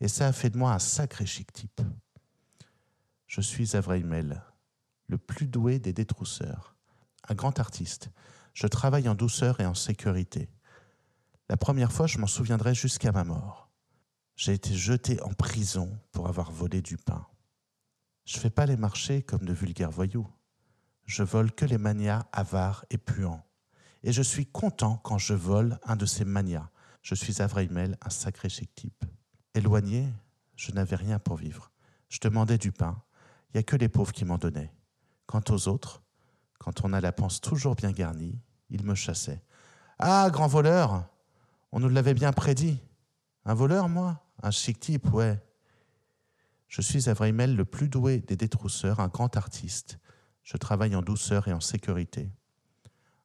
Et 0.00 0.08
ça 0.08 0.26
a 0.26 0.32
fait 0.32 0.50
de 0.50 0.58
moi 0.58 0.72
un 0.72 0.78
sacré 0.78 1.26
chic 1.26 1.52
type. 1.52 1.80
Je 3.26 3.40
suis 3.40 3.76
Avraimel, 3.76 4.42
le 5.06 5.16
plus 5.16 5.46
doué 5.46 5.78
des 5.78 5.92
détrousseurs, 5.92 6.76
un 7.28 7.34
grand 7.34 7.60
artiste. 7.60 8.10
Je 8.52 8.66
travaille 8.66 9.08
en 9.08 9.14
douceur 9.14 9.60
et 9.60 9.66
en 9.66 9.74
sécurité. 9.74 10.50
La 11.48 11.56
première 11.56 11.92
fois, 11.92 12.06
je 12.06 12.18
m'en 12.18 12.26
souviendrai 12.26 12.74
jusqu'à 12.74 13.12
ma 13.12 13.24
mort. 13.24 13.70
J'ai 14.36 14.54
été 14.54 14.74
jeté 14.74 15.22
en 15.22 15.32
prison 15.32 15.98
pour 16.10 16.28
avoir 16.28 16.50
volé 16.50 16.82
du 16.82 16.96
pain. 16.96 17.26
Je 18.24 18.38
fais 18.38 18.50
pas 18.50 18.66
les 18.66 18.76
marchés 18.76 19.22
comme 19.22 19.44
de 19.44 19.52
vulgaires 19.52 19.90
voyous. 19.90 20.28
Je 21.04 21.22
vole 21.22 21.52
que 21.52 21.64
les 21.64 21.78
manias 21.78 22.26
avares 22.32 22.84
et 22.90 22.98
puants. 22.98 23.44
Et 24.04 24.12
je 24.12 24.22
suis 24.22 24.46
content 24.46 24.96
quand 24.96 25.18
je 25.18 25.34
vole 25.34 25.78
un 25.84 25.96
de 25.96 26.06
ces 26.06 26.24
manias. 26.24 26.68
Je 27.02 27.14
suis 27.14 27.40
Avraimel, 27.40 27.96
un 28.00 28.10
sacré 28.10 28.48
chic 28.48 28.74
type. 28.74 29.04
Éloigné, 29.54 30.08
je 30.56 30.72
n'avais 30.72 30.96
rien 30.96 31.18
pour 31.18 31.36
vivre. 31.36 31.70
Je 32.08 32.18
demandais 32.20 32.58
du 32.58 32.72
pain. 32.72 33.02
Il 33.48 33.56
n'y 33.56 33.60
a 33.60 33.62
que 33.62 33.76
les 33.76 33.88
pauvres 33.88 34.12
qui 34.12 34.24
m'en 34.24 34.38
donnaient. 34.38 34.72
Quant 35.26 35.42
aux 35.50 35.68
autres, 35.68 36.02
quand 36.58 36.84
on 36.84 36.92
a 36.92 37.00
la 37.00 37.12
panse 37.12 37.40
toujours 37.40 37.74
bien 37.74 37.92
garnie, 37.92 38.38
ils 38.70 38.84
me 38.84 38.94
chassaient. 38.94 39.42
Ah, 39.98 40.28
grand 40.30 40.46
voleur 40.46 41.04
On 41.70 41.80
nous 41.80 41.88
l'avait 41.88 42.14
bien 42.14 42.32
prédit. 42.32 42.80
Un 43.44 43.54
voleur, 43.54 43.88
moi? 43.88 44.24
Un 44.42 44.50
chic 44.50 44.80
type, 44.80 45.12
ouais. 45.12 45.40
Je 46.68 46.82
suis 46.82 47.08
Avraimel, 47.08 47.54
le 47.54 47.64
plus 47.64 47.88
doué 47.88 48.18
des 48.20 48.36
détrousseurs, 48.36 49.00
un 49.00 49.08
grand 49.08 49.36
artiste. 49.36 49.98
Je 50.42 50.56
travaille 50.56 50.96
en 50.96 51.02
douceur 51.02 51.46
et 51.48 51.52
en 51.52 51.60
sécurité. 51.60 52.30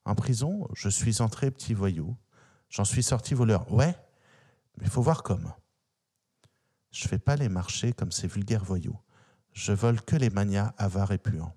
En 0.07 0.15
prison, 0.15 0.69
je 0.73 0.87
suis 0.87 1.21
entré 1.21 1.51
petit 1.51 1.73
voyou. 1.73 2.15
J'en 2.69 2.85
suis 2.85 3.03
sorti 3.03 3.33
voleur. 3.33 3.69
Ouais, 3.69 3.93
mais 4.77 4.87
faut 4.87 5.01
voir 5.01 5.21
comme. 5.21 5.51
Je 6.91 7.09
fais 7.09 7.19
pas 7.19 7.35
les 7.35 7.49
marchés 7.49 7.91
comme 7.91 8.13
ces 8.13 8.25
vulgaires 8.25 8.63
voyous. 8.63 8.97
Je 9.51 9.73
vole 9.73 10.01
que 10.01 10.15
les 10.15 10.29
manias 10.29 10.73
avares 10.77 11.11
et 11.11 11.17
puants. 11.17 11.53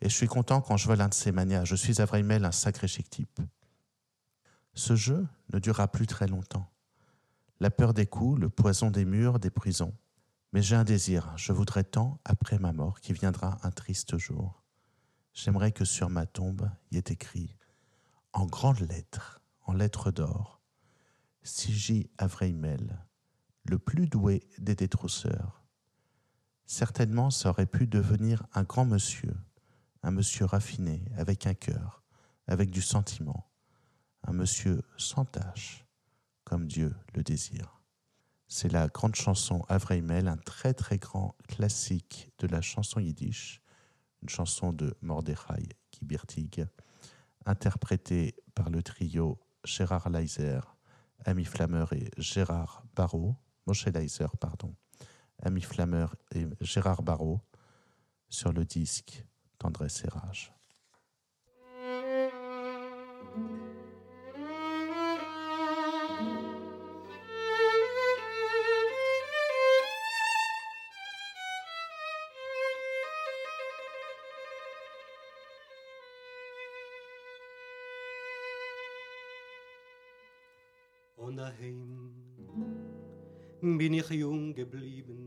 Et 0.00 0.08
je 0.08 0.14
suis 0.14 0.28
content 0.28 0.62
quand 0.62 0.78
je 0.78 0.86
vole 0.86 1.02
un 1.02 1.08
de 1.08 1.14
ces 1.14 1.30
manias. 1.30 1.66
Je 1.66 1.76
suis 1.76 2.00
à 2.00 2.06
vrai 2.06 2.22
mail 2.22 2.46
un 2.46 2.52
sacré 2.52 2.88
chic 2.88 3.10
type. 3.10 3.38
Ce 4.72 4.96
jeu 4.96 5.28
ne 5.52 5.58
durera 5.58 5.86
plus 5.86 6.06
très 6.06 6.26
longtemps. 6.26 6.72
La 7.60 7.70
peur 7.70 7.92
des 7.92 8.06
coups, 8.06 8.40
le 8.40 8.48
poison 8.48 8.90
des 8.90 9.04
murs, 9.04 9.38
des 9.38 9.50
prisons. 9.50 9.94
Mais 10.54 10.62
j'ai 10.62 10.74
un 10.74 10.84
désir, 10.84 11.34
je 11.36 11.52
voudrais 11.52 11.84
tant, 11.84 12.18
après 12.24 12.58
ma 12.58 12.72
mort, 12.72 13.00
qu'il 13.00 13.14
viendra 13.14 13.58
un 13.62 13.70
triste 13.70 14.16
jour. 14.16 14.62
J'aimerais 15.34 15.72
que 15.72 15.84
sur 15.84 16.08
ma 16.08 16.24
tombe 16.24 16.70
y 16.90 16.96
ait 16.96 17.04
écrit, 17.10 17.54
en 18.32 18.46
grandes 18.46 18.80
lettres, 18.80 19.42
en 19.66 19.72
lettres 19.72 20.10
d'or, 20.10 20.60
Siji 21.42 22.10
Avreimel, 22.18 23.04
le 23.64 23.78
plus 23.78 24.06
doué 24.06 24.42
des 24.58 24.74
détrousseurs. 24.74 25.64
Certainement, 26.66 27.30
ça 27.30 27.50
aurait 27.50 27.66
pu 27.66 27.86
devenir 27.86 28.46
un 28.54 28.62
grand 28.62 28.84
monsieur, 28.84 29.36
un 30.02 30.10
monsieur 30.10 30.44
raffiné, 30.44 31.04
avec 31.16 31.46
un 31.46 31.54
cœur, 31.54 32.02
avec 32.46 32.70
du 32.70 32.82
sentiment, 32.82 33.50
un 34.22 34.32
monsieur 34.32 34.82
sans 34.96 35.24
tache, 35.24 35.86
comme 36.44 36.66
Dieu 36.66 36.94
le 37.14 37.22
désire. 37.22 37.80
C'est 38.48 38.72
la 38.72 38.88
grande 38.88 39.14
chanson 39.14 39.64
Avreimel, 39.68 40.26
un 40.26 40.36
très 40.36 40.74
très 40.74 40.98
grand 40.98 41.36
classique 41.48 42.32
de 42.38 42.46
la 42.48 42.60
chanson 42.60 43.00
yiddish, 43.00 43.62
une 44.22 44.28
chanson 44.28 44.72
de 44.72 44.96
Mordechai 45.00 45.68
Kibirtig, 45.90 46.66
interprétée 47.46 48.34
par 48.54 48.70
le 48.70 48.82
trio 48.82 49.40
Gérard 49.64 50.10
Leiser, 50.10 50.60
Ami 51.24 51.44
Flammer 51.44 51.84
et 51.92 52.10
Gérard 52.16 52.84
Barrault, 52.94 53.36
Moshe 53.66 53.86
Leiser, 53.86 54.26
pardon, 54.40 54.74
Ami 55.42 55.60
Flammer 55.60 56.06
et 56.34 56.46
Gérard 56.60 57.02
Barrault, 57.02 57.40
sur 58.28 58.52
le 58.52 58.64
disque 58.64 59.24
Tendresse 59.58 60.04
et 60.04 60.08
Rage. 60.08 60.52
Daheim. 81.40 82.12
Bin 83.60 83.94
ich 83.94 84.10
jung 84.10 84.54
geblieben, 84.54 85.20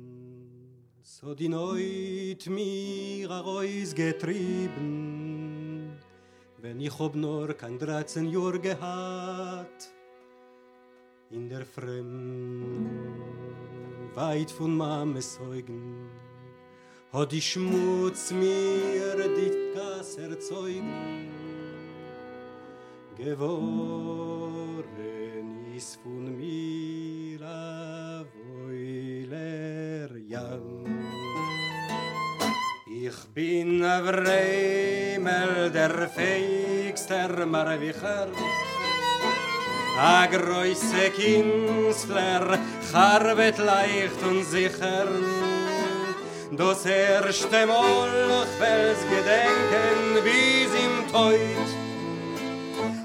so 1.02 1.34
die 1.36 1.50
Neut 1.50 2.48
mir 2.48 3.30
a 3.32 3.40
Reus 3.42 3.94
getrieben, 3.96 5.92
wenn 6.62 6.80
ich 6.80 7.00
ob 7.00 7.16
nur 7.16 7.54
kein 7.54 7.78
dreizehn 7.78 8.28
Jahr 8.30 8.58
gehad, 8.60 9.92
in 11.30 11.50
der 11.50 11.66
Fremd, 11.66 12.90
weit 14.16 14.52
von 14.52 14.78
Mames 14.78 15.36
Zeugen, 15.36 16.10
hat 17.12 17.32
die 17.32 17.42
Schmutz 17.42 18.32
mir 18.32 19.16
die 19.38 19.52
Gas 19.76 20.18
erzeugen, 20.18 21.32
geworden 23.16 24.63
is 25.76 25.98
von 26.04 26.38
mir 26.38 27.42
a 27.44 28.24
voiler 28.34 30.12
jan. 30.28 30.62
Ich 32.86 33.20
bin 33.34 33.84
a 33.84 34.02
Vremel, 34.02 35.72
der 35.72 36.10
feigster 36.10 37.46
Marwicher, 37.48 38.28
a 39.98 40.28
größe 40.28 41.10
Künstler, 41.18 42.60
charbet 42.92 43.58
leicht 43.58 44.22
und 44.30 44.44
sicher, 44.44 45.08
Das 46.52 46.86
erste 46.86 47.66
ich 47.66 48.60
will's 48.60 49.02
gedenken, 49.10 50.24
bis 50.24 50.72
im 50.86 51.12
Teut, 51.12 51.83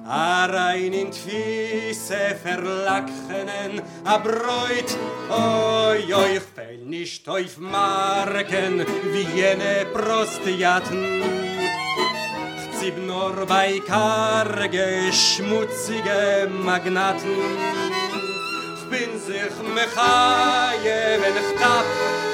a 0.09 0.47
rein 0.47 0.95
in 0.95 1.11
Tfise 1.11 2.35
verlackenen, 2.43 3.83
a 4.05 4.19
Bräut, 4.19 4.97
oi, 5.29 6.15
oi, 6.15 6.37
ich 6.37 6.43
fehl 6.43 6.79
nicht 6.85 7.29
auf 7.29 7.59
Marken, 7.59 8.87
wie 9.13 9.27
jene 9.37 9.85
Prostiaten. 9.93 11.23
Zieb 12.81 12.97
nur 13.07 13.45
bei 13.47 13.81
karge, 13.87 15.13
schmutzige 15.13 16.49
Magnaten. 16.65 17.37
Bin 18.89 19.21
sich 19.21 19.53
mechaie, 19.75 21.19
wenn 21.21 21.37
ich 21.37 21.61
tapp, 21.61 21.85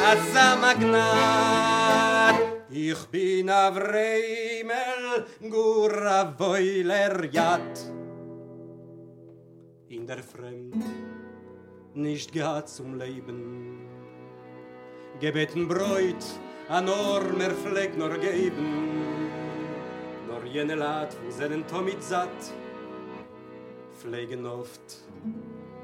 als 0.09 0.37
a 0.37 0.55
Magnat. 0.55 2.54
Ich 2.77 3.07
bin 3.07 3.49
a 3.51 3.71
Vremel, 3.71 5.25
gura 5.49 6.35
Voiler 6.37 7.31
Jad. 7.31 7.79
In 9.91 10.05
der 10.05 10.25
Fremd, 10.25 10.85
nicht 11.95 12.33
gehad 12.33 12.69
zum 12.69 12.99
Leben. 12.99 13.87
Gebeten 15.21 15.69
Bräut, 15.69 16.25
an 16.69 16.89
Ormer 16.89 17.53
Fleck 17.53 17.97
nur 17.97 18.19
geben. 18.19 19.31
Nur 20.27 20.45
jene 20.45 20.75
Lad, 20.75 21.17
wo 21.25 21.31
seinen 21.31 21.65
Tomit 21.69 22.03
satt, 22.03 22.53
pflegen 23.93 24.47
oft, 24.47 25.05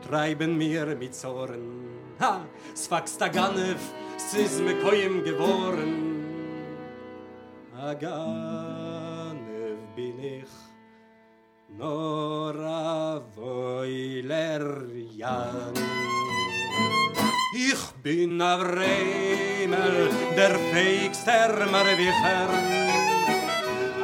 treiben 0.09 0.59
mir 0.59 0.87
mit 0.97 1.15
Zoren. 1.15 1.87
Ha, 2.19 2.45
sfax 2.75 3.17
da 3.17 3.29
Ganev, 3.29 3.79
sis 4.17 4.59
me 4.59 4.75
koim 4.83 5.23
geboren. 5.23 6.10
Ich, 9.97 10.53
nor 11.79 12.55
a 12.55 13.23
voiler 13.35 14.65
jan. 15.17 15.75
Ich 17.57 17.85
bin 18.03 18.41
a 18.43 18.59
Vremel, 18.59 20.11
der 20.37 20.59
feigster 20.71 21.67
Marwicher, 21.73 22.51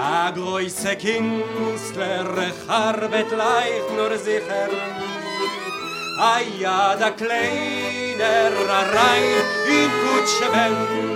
a 0.00 0.30
groise 0.30 0.96
Künstler, 0.96 2.52
charbet 2.66 3.30
leicht 3.30 3.90
nur 3.94 4.16
sicher. 4.16 4.70
A 6.18 6.40
ja, 6.58 6.96
da 6.96 7.10
kleiner, 7.10 8.52
a 8.68 8.80
rein 8.94 9.44
in 9.68 9.90
Kutsche 10.00 11.15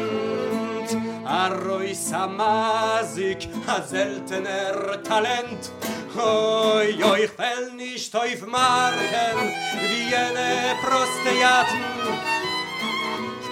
Arroi 1.31 1.95
samazik, 1.95 3.47
a 3.69 3.79
zeltener 3.87 4.99
talent. 5.07 5.71
Oi, 6.19 6.99
oi, 7.07 7.29
chpel 7.31 7.69
nisch 7.79 8.09
teuf 8.11 8.43
marken, 8.51 9.39
wie 9.79 10.09
jene 10.11 10.75
proste 10.83 11.35
jaten. 11.39 11.85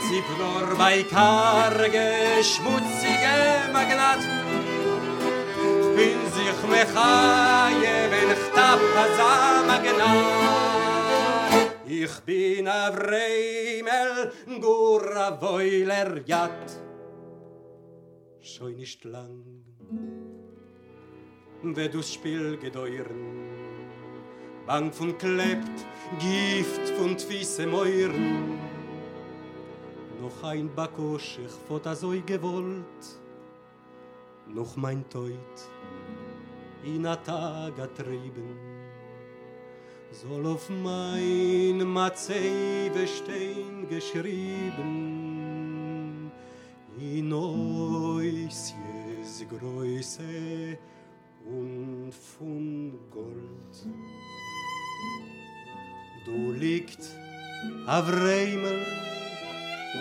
Zip 0.09 0.27
nor 0.41 0.75
bei 0.81 1.05
karge, 1.07 2.43
schmutzige 2.43 3.71
magnaten. 3.71 4.43
Bin 5.95 6.19
sich 6.35 6.61
mechaie, 6.67 7.97
wenn 8.11 8.35
ich 8.35 8.45
tappa 8.59 9.05
zama 9.19 9.79
genaie. 9.87 10.99
Ich 11.87 12.19
bin 12.27 12.67
a 12.67 12.91
vreimel, 12.91 14.33
gura 14.61 15.31
voiler 15.41 16.27
jatt. 16.27 16.88
Schoi 18.49 18.73
nicht 18.73 19.05
lang, 19.05 19.45
wenn 21.63 21.93
du's 21.93 22.15
Spiel 22.15 22.57
gedeuren, 22.57 23.47
Bang 24.67 24.91
von 24.91 25.19
klebt, 25.19 25.87
Gift 26.19 26.89
von 26.97 27.15
Twisse 27.19 27.67
Meuren, 27.67 28.59
noch 30.23 30.43
ein 30.45 30.75
Bakosch, 30.75 31.41
ich 31.45 31.53
fot 31.69 31.87
a 31.87 31.95
so 31.95 32.15
gewollt, 32.25 33.21
noch 34.47 34.77
mein 34.77 35.07
Teut, 35.11 35.59
in 36.85 37.05
a 37.05 37.17
Tag 37.17 37.79
a 37.79 37.87
treiben, 37.87 38.57
soll 40.11 40.47
auf 40.47 40.71
mein 40.71 41.87
Matzeiwe 41.87 43.07
stehen 43.07 43.87
geschrieben, 43.91 45.29
in 46.99 47.33
ois 47.33 47.98
Größe 48.49 48.73
und 51.45 52.15
von 52.15 52.99
Gold. 53.11 53.87
Du 56.25 56.53
liegt 56.53 57.03
a 57.87 58.01
Vremel, 58.01 58.87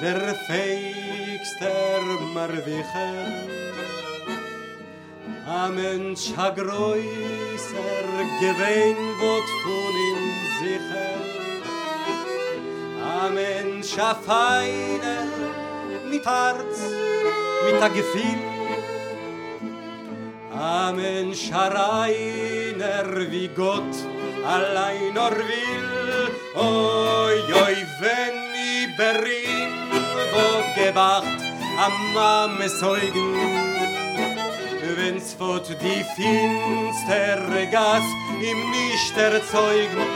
der 0.01 0.33
feigster 0.47 2.01
Marwicher. 2.33 3.25
A 5.45 5.67
Mensch 5.67 6.33
ha 6.37 6.49
größer 6.49 8.23
gewein 8.39 8.95
wot 9.19 9.49
von 9.63 9.95
ihm 10.07 10.23
sicher. 10.59 11.15
A 13.03 13.29
Mensch 13.29 13.97
ha 13.97 14.15
feiner 14.15 15.27
mit 16.09 16.25
Herz, 16.25 17.06
mit 17.65 17.81
a 17.81 17.87
Gefühl. 17.87 18.39
A 20.59 20.91
Mensch 20.91 21.51
ha 21.51 21.67
reiner 21.67 23.31
wie 23.31 23.47
Gott 23.49 23.95
allein 24.43 25.17
or 25.17 25.35
will. 25.37 26.31
Oi, 26.55 27.37
oi, 27.65 27.75
wenn 28.01 28.37
i 28.55 28.87
berin, 28.97 29.73
wo 30.33 30.47
gewacht 30.75 31.41
am 31.85 32.13
Mame 32.13 32.69
Säugen, 32.69 33.35
wenn's 34.97 35.33
fort 35.33 35.69
die 35.69 36.03
finstere 36.15 37.67
Gass 37.71 38.07
im 38.41 38.59
nicht 38.71 39.17
erzeugen, 39.17 40.07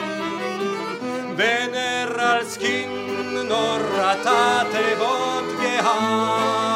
wenn 1.35 1.73
er 1.73 2.09
als 2.33 2.57
Kind 2.57 3.47
nur 3.47 3.81
a 4.11 4.15
Tate 4.23 4.87
wot 4.99 5.49
gehad. 5.61 6.70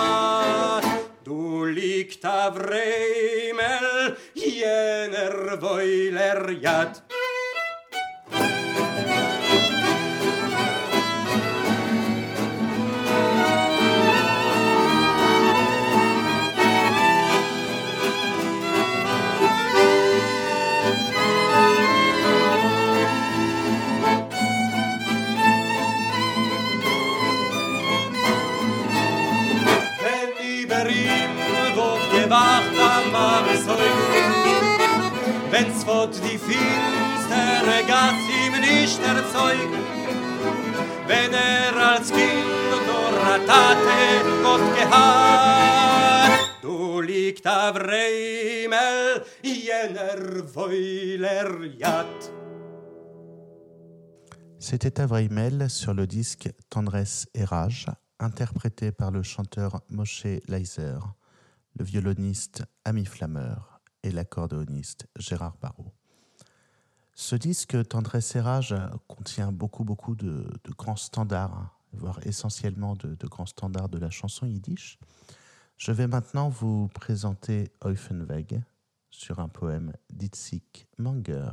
dikta 1.96 2.52
vreimel, 2.52 4.16
jener 4.36 5.58
voiler 5.64 6.44
jat. 6.60 7.05
Wenn's 35.86 35.94
fort 35.98 36.16
die 36.24 36.38
finstere 36.38 37.86
Gass 37.88 38.14
ihm 38.46 38.60
nicht 38.60 39.00
erzeugen, 39.00 39.84
wenn 41.08 41.34
er 41.34 41.76
als 41.76 42.10
Kind 42.10 42.46
a 43.24 43.38
Tate 43.46 44.44
Gott 44.44 44.76
gehad. 44.76 46.32
Du 46.62 47.02
liegt 47.02 47.46
a 47.46 47.72
Vremel, 47.72 49.24
jener. 49.44 50.46
C'était 54.60 55.00
Avraimel 55.00 55.70
sur 55.70 55.94
le 55.94 56.08
disque 56.08 56.50
Tendresse 56.72 57.28
et 57.36 57.44
Rage, 57.44 57.88
interprété 58.20 58.92
par 58.92 59.12
le 59.12 59.22
chanteur 59.22 59.82
Moshe 59.90 60.26
Leiser, 60.48 60.98
le 61.76 61.86
violoniste 61.86 62.64
Ami 62.84 63.06
Flameur 63.06 63.75
et 64.06 64.12
l'accordéoniste 64.12 65.08
Gérard 65.18 65.58
Barrault. 65.62 65.94
Ce 67.16 67.36
disque 67.36 67.88
Tendresse 67.88 68.36
et 68.36 68.42
Rage 68.42 68.76
contient 69.08 69.52
beaucoup, 69.52 69.84
beaucoup 69.84 70.16
de, 70.16 70.48
grands 70.78 70.96
standards, 70.96 71.80
voire 71.94 72.20
essentiellement 72.26 72.96
de, 72.96 73.16
de 73.16 73.28
grands 73.28 73.46
standards 73.46 73.90
de 73.90 73.98
la 73.98 74.10
chanson 74.10 74.46
yiddish. 74.46 75.00
Je 75.78 75.92
vais 75.92 76.08
maintenant 76.08 76.50
vous 76.50 76.88
présenter 76.90 77.72
Eufenweg 77.84 78.64
sur 79.10 79.40
un 79.40 79.48
poème 79.48 79.94
d'Itzik 80.12 80.88
Manger, 80.98 81.52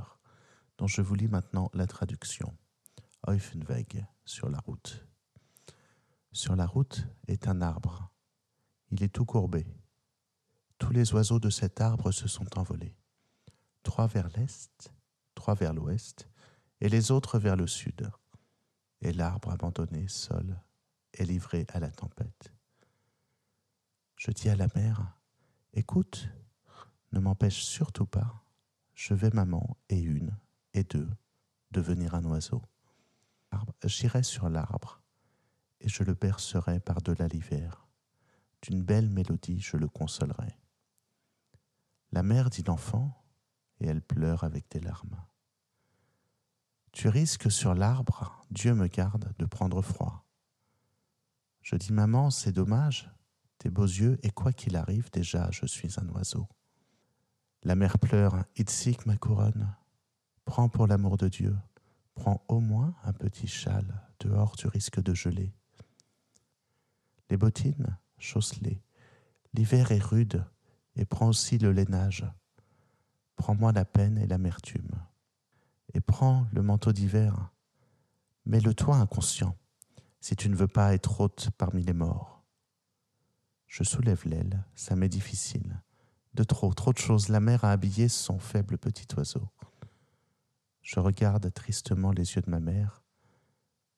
dont 0.79 0.87
je 0.87 1.01
vous 1.01 1.15
lis 1.15 1.29
maintenant 1.29 1.71
la 1.75 1.87
traduction. 1.87 2.53
Eufenweg 3.29 4.05
sur 4.25 4.49
la 4.49 4.59
route. 4.59 5.07
Sur 6.33 6.57
la 6.57 6.67
route 6.67 7.07
est 7.29 7.49
un 7.49 7.62
arbre. 7.62 8.11
Il 8.91 9.03
est 9.03 9.09
tout 9.09 9.25
courbé. 9.25 9.67
Tous 10.83 10.92
les 10.92 11.14
oiseaux 11.14 11.38
de 11.38 11.49
cet 11.49 11.81
arbre 11.81 12.11
se 12.11 12.27
sont 12.27 12.59
envolés. 12.59 12.97
Trois 13.85 14.09
vers 14.09 14.29
l'est, 14.31 14.92
trois 15.37 15.55
vers 15.55 15.73
l'ouest, 15.73 16.29
et 16.81 16.88
les 16.88 17.12
autres 17.12 17.38
vers 17.38 17.55
le 17.55 17.68
sud. 17.68 18.11
Et 19.01 19.12
l'arbre 19.12 19.53
abandonné, 19.53 20.09
seul, 20.09 20.61
est 21.12 21.25
livré 21.25 21.68
à 21.73 21.79
la 21.79 21.88
tempête. 21.88 22.53
Je 24.16 24.33
dis 24.33 24.49
à 24.49 24.57
la 24.57 24.66
mer, 24.75 25.16
écoute, 25.73 26.29
ne 27.12 27.21
m'empêche 27.21 27.62
surtout 27.62 28.07
pas, 28.07 28.42
je 28.92 29.14
vais 29.14 29.31
maman 29.31 29.77
et 29.88 30.01
une 30.01 30.37
et 30.75 30.83
deux 30.83 31.09
devenir 31.71 32.16
un 32.16 32.25
oiseau. 32.25 32.61
J'irai 33.85 34.25
sur 34.25 34.49
l'arbre 34.49 35.01
et 35.79 35.88
je 35.88 36.03
le 36.03 36.14
bercerai 36.14 36.81
par-delà 36.81 37.29
l'hiver. 37.29 37.87
D'une 38.62 38.83
belle 38.83 39.11
mélodie, 39.11 39.61
je 39.61 39.77
le 39.77 39.87
consolerai. 39.87 40.59
La 42.12 42.22
mère 42.22 42.51
dit 42.51 42.62
l'enfant 42.62 43.11
et 43.81 43.87
elle 43.87 44.03
pleure 44.03 44.44
avec 44.44 44.70
des 44.70 44.81
larmes. 44.81 45.16
Tu 46.92 47.09
risques 47.09 47.51
sur 47.51 47.75
l'arbre, 47.75 48.44
Dieu 48.51 48.75
me 48.75 48.87
garde, 48.87 49.33
de 49.38 49.46
prendre 49.46 49.81
froid. 49.81 50.27
Je 51.62 51.75
dis 51.75 51.92
maman, 51.92 52.31
c'est 52.31 52.53
dommage, 52.53 53.11
tes 53.59 53.70
beaux 53.70 53.87
yeux, 53.87 54.18
et 54.22 54.31
quoi 54.31 54.53
qu'il 54.53 54.77
arrive, 54.77 55.11
déjà 55.11 55.51
je 55.51 55.64
suis 55.64 55.98
un 55.98 56.09
oiseau. 56.11 56.46
La 57.62 57.77
mère 57.77 57.98
pleure, 57.98 58.44
Itzik 58.57 59.07
ma 59.07 59.16
couronne, 59.16 59.75
prends 60.44 60.68
pour 60.68 60.87
l'amour 60.87 61.16
de 61.16 61.29
Dieu, 61.29 61.57
prends 62.14 62.44
au 62.48 62.61
moins 62.61 62.94
un 63.05 63.14
petit 63.14 63.46
châle, 63.46 64.03
dehors 64.20 64.57
tu 64.57 64.66
risques 64.66 65.01
de 65.01 65.14
geler. 65.14 65.55
Les 67.31 67.38
bottines, 67.38 67.96
chausse-les, 68.18 68.83
l'hiver 69.55 69.92
est 69.92 70.03
rude, 70.03 70.44
et 70.97 71.05
prends 71.05 71.29
aussi 71.29 71.59
le 71.59 71.73
lainage. 71.73 72.27
Prends-moi 73.37 73.73
la 73.73 73.85
peine 73.85 74.19
et 74.19 74.27
l'amertume. 74.27 74.91
Et 75.95 76.01
prends 76.01 76.47
le 76.53 76.63
manteau 76.63 76.93
d'hiver. 76.93 77.51
Mets-le 78.45 78.75
toi 78.75 78.97
inconscient, 78.97 79.57
si 80.21 80.37
tu 80.37 80.49
ne 80.49 80.57
veux 80.57 80.69
pas 80.69 80.95
être 80.95 81.21
haute 81.21 81.51
parmi 81.57 81.83
les 81.83 81.93
morts. 81.93 82.43
Je 83.67 83.85
soulève 83.85 84.23
l'aile, 84.27 84.65
ça 84.75 84.97
m'est 84.97 85.09
difficile. 85.09 85.81
De 86.35 86.45
trop, 86.45 86.73
trop 86.75 86.93
de 86.93 86.99
choses, 86.99 87.29
la 87.29 87.41
mère 87.41 87.65
a 87.65 87.73
habillé 87.73 88.09
son 88.09 88.39
faible 88.39 88.79
petit 88.79 89.07
oiseau. 89.17 89.49
Je 90.83 90.99
regarde 90.99 91.53
tristement 91.53 92.11
les 92.11 92.35
yeux 92.35 92.43
de 92.43 92.51
ma 92.51 92.61
mère. 92.61 93.03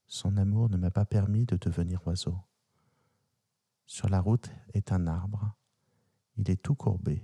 Son 0.07 0.37
amour 0.37 0.69
ne 0.69 0.77
m'a 0.77 0.91
pas 0.91 1.07
permis 1.07 1.47
de 1.47 1.57
devenir 1.57 2.07
oiseau. 2.07 2.39
Sur 3.87 4.09
la 4.09 4.21
route 4.21 4.51
est 4.75 4.93
un 4.93 5.07
arbre. 5.07 5.55
Il 6.37 6.51
est 6.51 6.63
tout 6.63 6.75
courbé. 6.75 7.23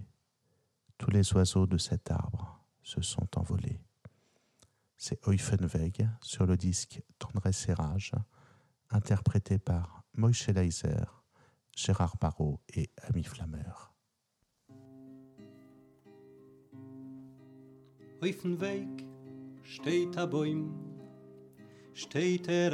Tous 0.98 1.10
les 1.10 1.32
oiseaux 1.34 1.66
de 1.66 1.78
cet 1.78 2.10
arbre 2.10 2.64
se 2.82 3.00
sont 3.00 3.28
envolés. 3.38 3.80
C'est 4.96 5.26
Eufenweg 5.26 6.08
sur 6.20 6.46
le 6.46 6.56
disque 6.56 7.02
Tendresse 7.18 7.68
et 7.68 7.72
Rage, 7.72 8.12
interprété 8.90 9.58
par 9.58 10.04
Moïse 10.14 10.48
Leiser, 10.48 11.04
Gérard 11.74 12.16
Barrault 12.20 12.60
et 12.74 12.90
Ami 13.08 13.24
Flameur. 13.24 13.94
Auf 18.22 18.44
steht 19.64 20.18
a 20.18 20.26
Bäum, 20.26 20.74
steht 21.94 22.48
er 22.48 22.72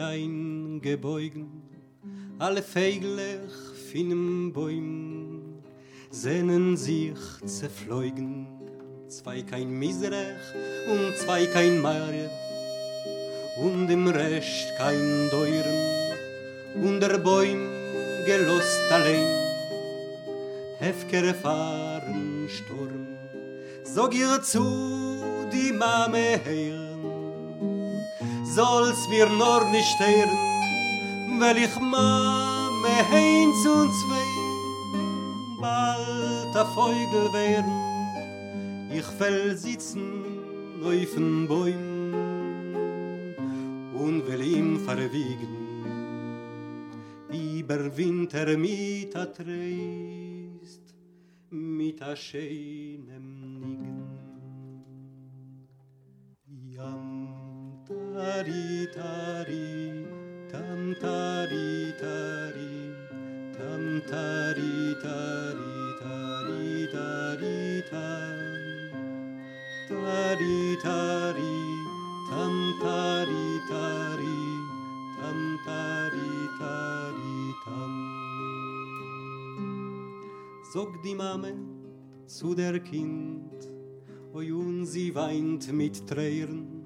alle 2.38 2.62
Feiglech 2.62 3.52
fin 3.90 4.08
dem 4.10 4.52
Bäum 4.52 5.15
sehnen 6.22 6.78
sich 6.78 7.18
zerfleugen, 7.44 8.46
zwei 9.06 9.42
kein 9.42 9.68
Miserech 9.68 10.46
und 10.90 11.14
zwei 11.18 11.44
kein 11.44 11.78
Mare, 11.82 12.30
und 13.58 13.90
im 13.90 14.08
Rest 14.08 14.72
kein 14.78 15.28
Deuren, 15.30 15.80
und 16.82 17.00
der 17.00 17.18
Bäum 17.18 17.68
gelost 18.24 18.90
allein, 18.90 19.28
Hefkere 20.78 21.34
fahren 21.34 22.48
Sturm, 22.48 23.06
Sog 23.84 24.14
ihr 24.14 24.42
zu, 24.42 24.64
die 25.52 25.72
Mame 25.72 26.40
hören, 26.46 28.06
soll's 28.54 29.06
mir 29.10 29.28
nur 29.28 29.68
nicht 29.68 29.98
hören, 30.00 31.40
weil 31.40 31.58
ich 31.58 31.78
Mame 31.78 32.94
eins 33.12 33.66
und 33.66 33.92
zwei, 33.92 34.35
a 36.56 36.64
Vogel 36.64 37.32
werden, 37.34 38.90
ich 38.90 39.20
will 39.20 39.54
sitzen 39.56 40.24
auf 40.82 41.14
den 41.14 41.46
Bäumen 41.46 42.14
und 43.94 44.26
will 44.26 44.42
ihm 44.42 44.80
verwiegen, 44.80 45.84
über 47.30 47.94
Winter 47.94 48.56
mit 48.56 49.14
a 49.14 49.26
Treist, 49.26 50.94
mit 51.50 52.00
a 52.00 52.16
scheinem 52.16 53.60
Nigen. 53.60 54.06
Yam 56.74 57.84
tari 57.86 58.88
tari, 58.94 60.06
tam 60.50 60.94
tari 61.02 61.92
tari, 62.00 62.94
tam 63.52 64.00
tari 64.08 64.94
tari 65.02 65.75
Sog 80.76 81.02
die 81.02 81.14
Mame 81.14 81.54
zu 82.26 82.54
der 82.54 82.80
Kind, 82.80 83.50
oi 84.34 84.52
und 84.52 84.84
sie 84.84 85.14
weint 85.14 85.72
mit 85.72 86.06
Tränen, 86.06 86.84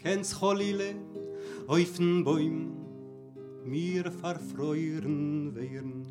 kennt's 0.00 0.40
Cholile, 0.40 0.96
auf'n 1.68 2.24
Bäum, 2.24 2.74
mir 3.64 4.10
verfreuren 4.10 5.54
wehren. 5.54 6.06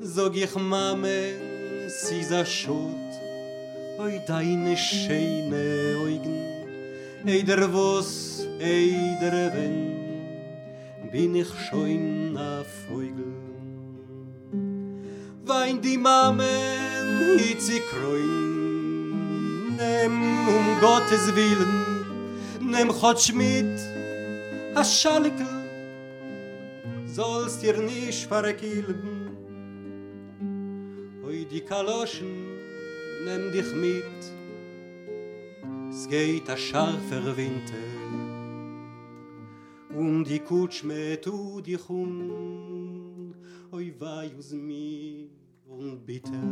Sog 0.00 0.34
ich 0.34 0.54
Mame, 0.56 1.49
sie 1.90 2.22
sa 2.22 2.44
schot, 2.44 3.12
oi 3.98 4.20
deine 4.26 4.76
schöne 4.76 5.96
Augen, 5.98 6.38
eider 7.26 7.72
was, 7.72 8.46
eider 8.60 9.52
wenn, 9.54 11.10
bin 11.10 11.34
ich 11.34 11.52
schon 11.68 12.36
a 12.36 12.64
Vogel. 12.64 13.34
Wein 15.44 15.80
die 15.82 15.98
Mamen, 15.98 17.38
hit 17.38 17.60
sie 17.60 17.80
kroin, 17.90 19.76
nem 19.76 20.12
um 20.48 20.80
Gottes 20.80 21.34
Willen, 21.34 21.74
nem 22.60 22.88
chotsch 22.92 23.32
mit, 23.32 23.80
a 24.74 24.84
Schalikel, 24.84 25.46
sollst 27.06 27.62
dir 27.62 27.78
nicht 27.78 28.28
verkehlen. 28.28 29.19
Die 31.50 31.62
Kaloschen, 31.62 32.58
nimm 33.24 33.50
dich 33.50 33.74
mit, 33.74 34.04
es 35.90 36.06
geht 36.06 36.48
a 36.48 36.56
scharfer 36.56 37.36
Winter, 37.36 37.74
und 39.92 40.22
die 40.26 40.38
Kutschme 40.38 41.20
tu 41.20 41.60
dich 41.60 41.90
um, 41.90 43.34
oi 43.72 43.92
wei 43.98 44.30
us 44.38 44.52
mi 44.52 45.28
und 45.66 46.06
bitter. 46.06 46.50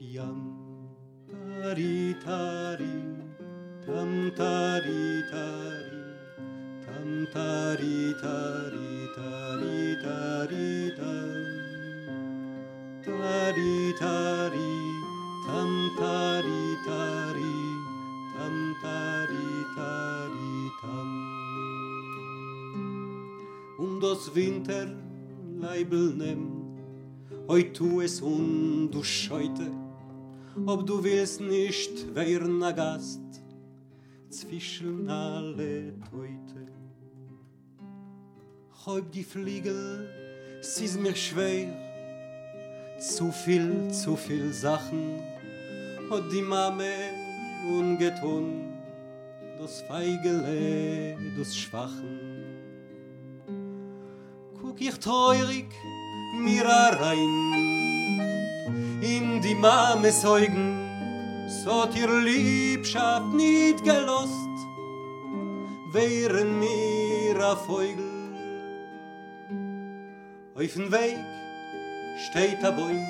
Yam 0.00 0.40
tari 1.62 2.16
tari, 2.24 2.98
tam 3.86 4.32
tari 4.34 5.22
tari, 5.30 6.02
tam 6.84 7.28
tari 7.32 8.14
tari 8.20 9.08
tari 9.14 9.96
tari 10.02 10.92
tam. 10.96 11.30
Tari 11.30 11.39
tari, 14.00 14.94
tam 15.46 15.90
tari 15.96 16.76
tari, 16.86 17.58
tam 18.34 18.76
tari 18.82 19.48
tari 19.76 20.70
tam. 20.80 21.08
Und 23.78 24.00
das 24.00 24.34
Winter 24.34 24.88
Leibel 25.60 26.14
nimm, 26.14 26.42
oi 27.48 27.62
tu 27.72 28.00
es 28.00 28.20
und 28.20 28.90
du 28.90 29.02
scheute, 29.02 29.70
ob 30.66 30.86
du 30.86 31.02
willst 31.04 31.40
nicht 31.40 32.14
wehren 32.14 32.62
a 32.62 32.72
Gast, 32.72 33.20
zwischen 34.30 35.08
alle 35.08 35.92
Teute. 36.10 36.60
Häub 38.86 39.12
die 39.12 39.24
Fliegel, 39.24 40.08
es 40.60 40.80
ist 40.80 40.98
mir 40.98 41.14
schwer, 41.14 41.89
zu 43.00 43.32
viel, 43.32 43.90
zu 43.90 44.14
viel 44.14 44.52
Sachen 44.52 45.22
hat 46.10 46.30
die 46.30 46.42
Mame 46.42 46.92
ungetun, 47.66 48.74
das 49.58 49.82
Feigele, 49.82 51.16
das 51.38 51.56
Schwachen. 51.56 52.18
Guck 54.60 54.80
ich 54.80 54.98
teurig 54.98 55.68
mir 56.36 56.64
rein 56.64 58.20
in 59.00 59.40
die 59.40 59.54
Mames 59.54 60.24
Augen, 60.26 61.48
so 61.64 61.82
hat 61.82 61.96
ihr 61.96 62.20
Liebschaft 62.20 63.32
nicht 63.32 63.82
gelost, 63.82 64.66
wären 65.92 66.60
mir 66.60 67.40
a 67.42 67.56
Vogel. 67.56 68.10
Auf 70.54 70.74
den 70.74 70.92
Weg 70.92 71.39
steht 72.26 72.62
a 72.64 72.70
Bäum, 72.70 73.06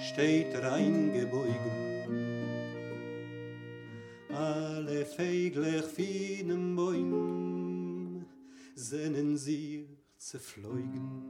steht 0.00 0.54
er 0.54 0.72
eingebeugen. 0.72 1.84
Alle 4.30 5.04
feiglich 5.04 5.84
feinen 5.84 6.74
Bäum 6.74 8.24
sehnen 8.74 9.36
sich 9.36 9.86
zu 10.16 10.38
fliegen. 10.38 11.22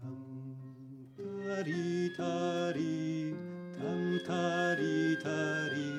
Yam 0.00 1.08
tari 1.16 2.12
tari, 2.16 3.34
tam 3.76 4.20
tari 4.26 5.16
tari, 5.22 5.92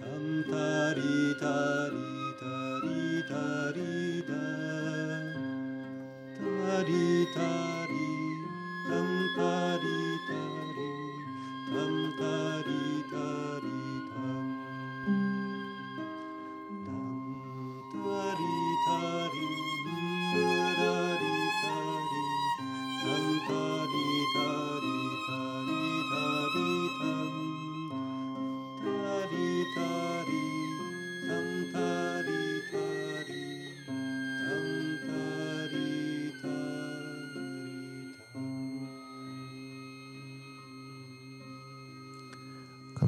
tam 0.00 0.44
tari, 0.50 1.34
tari 1.40 1.99
Tari 6.90 8.42
tam 8.88 9.10
tari 9.36 10.02
tari, 10.26 10.92
tam 11.70 11.94
tari 12.18 12.59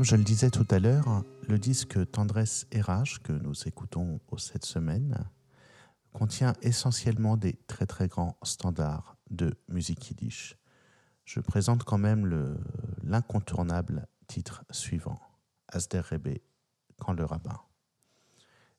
Comme 0.02 0.08
je 0.08 0.16
le 0.16 0.24
disais 0.24 0.50
tout 0.50 0.66
à 0.70 0.80
l'heure, 0.80 1.22
le 1.46 1.60
disque 1.60 2.10
Tendresse 2.10 2.66
et 2.72 2.80
Rage 2.80 3.22
que 3.22 3.32
nous 3.32 3.68
écoutons 3.68 4.18
cette 4.36 4.64
semaine 4.64 5.16
contient 6.12 6.54
essentiellement 6.60 7.36
des 7.36 7.52
très 7.68 7.86
très 7.86 8.08
grands 8.08 8.36
standards 8.42 9.16
de 9.30 9.56
musique 9.68 10.10
yiddish. 10.10 10.58
Je 11.24 11.38
présente 11.38 11.84
quand 11.84 11.98
même 11.98 12.26
le- 12.26 12.58
l'incontournable 13.04 14.08
titre 14.26 14.64
suivant, 14.72 15.20
Asder 15.68 16.00
Rebbe, 16.00 16.38
quand 16.98 17.12
le 17.12 17.24
rabbin. 17.24 17.60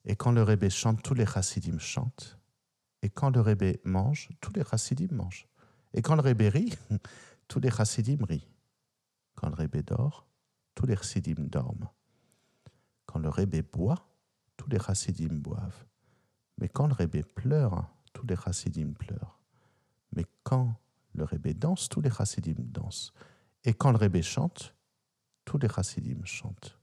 Et 0.04 0.18
quand 0.18 0.34
le 0.34 0.44
Rebbe 0.44 0.68
chante, 0.68 1.04
tous 1.04 1.14
les 1.14 1.26
chassidim 1.26 1.80
chantent. 1.80 2.38
Et 3.02 3.10
quand 3.10 3.30
le 3.30 3.40
Rebbe 3.40 3.78
mange, 3.86 4.28
tous 4.42 4.52
les 4.52 4.66
chassidim 4.66 5.16
mangent. 5.16 5.48
Et 5.94 6.02
quand 6.02 6.16
le 6.16 6.22
Rebbe 6.22 6.52
rit, 6.52 6.78
tous 7.48 7.62
les 7.62 7.72
chassidim 7.72 8.26
rient. 8.26 8.50
Quand 9.36 9.48
le 9.48 9.56
Rebbe 9.56 9.86
dort, 9.86 10.28
tous 10.76 10.86
les 10.86 10.96
chassidim 10.96 11.48
dorment. 11.48 11.90
Quand 13.06 13.20
le 13.20 13.30
Rebbe 13.30 13.62
boit, 13.72 14.08
tous 14.58 14.70
les 14.70 14.80
chassidim 14.80 15.36
boivent. 15.36 15.86
Mais 16.58 16.70
quand 16.70 16.88
le 16.88 16.94
Rebbe 16.94 17.24
pleure, 17.24 17.88
tous 18.14 18.26
les 18.26 18.36
chassidim 18.36 18.94
pleurent. 18.94 19.40
Mais 20.16 20.26
quand 20.44 20.76
le 21.14 21.24
Rebbe 21.24 21.50
danse, 21.50 21.90
tous 21.90 22.02
les 22.02 22.10
chassidim 22.10 22.56
dansent. 22.58 23.14
Et 23.64 23.74
quand 23.74 23.92
le 23.92 23.98
Rebbe 23.98 24.22
chante, 24.22 24.76
tous 25.46 25.58
les 25.58 25.70
chassidim 25.70 26.24
chantent. 26.26 26.78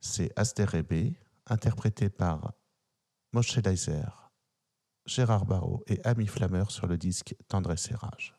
C'est 0.00 0.32
Asder 0.38 0.64
Rebbe, 0.64 1.14
interprété 1.46 2.08
par 2.08 2.52
Moshe 3.32 3.56
Leiser, 3.56 4.06
Gérard 5.04 5.46
Barrault 5.46 5.82
et 5.86 6.00
Ami 6.04 6.26
Flammer 6.26 6.64
sur 6.68 6.86
le 6.86 6.96
disque 6.96 7.34
Tendresse 7.48 7.90
et 7.90 7.94
Rage. 7.94 8.35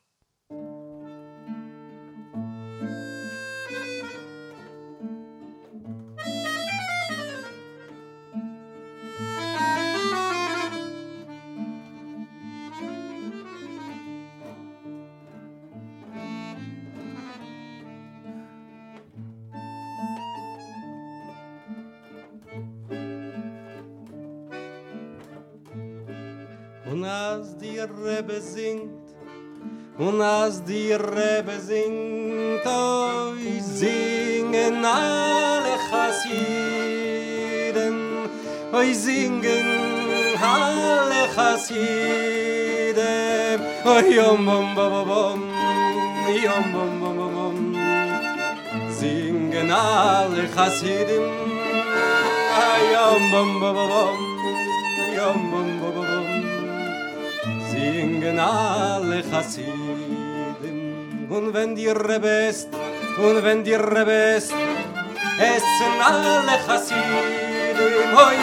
alle 66.07 66.55
Chassidim, 66.65 68.09
hoi, 68.15 68.39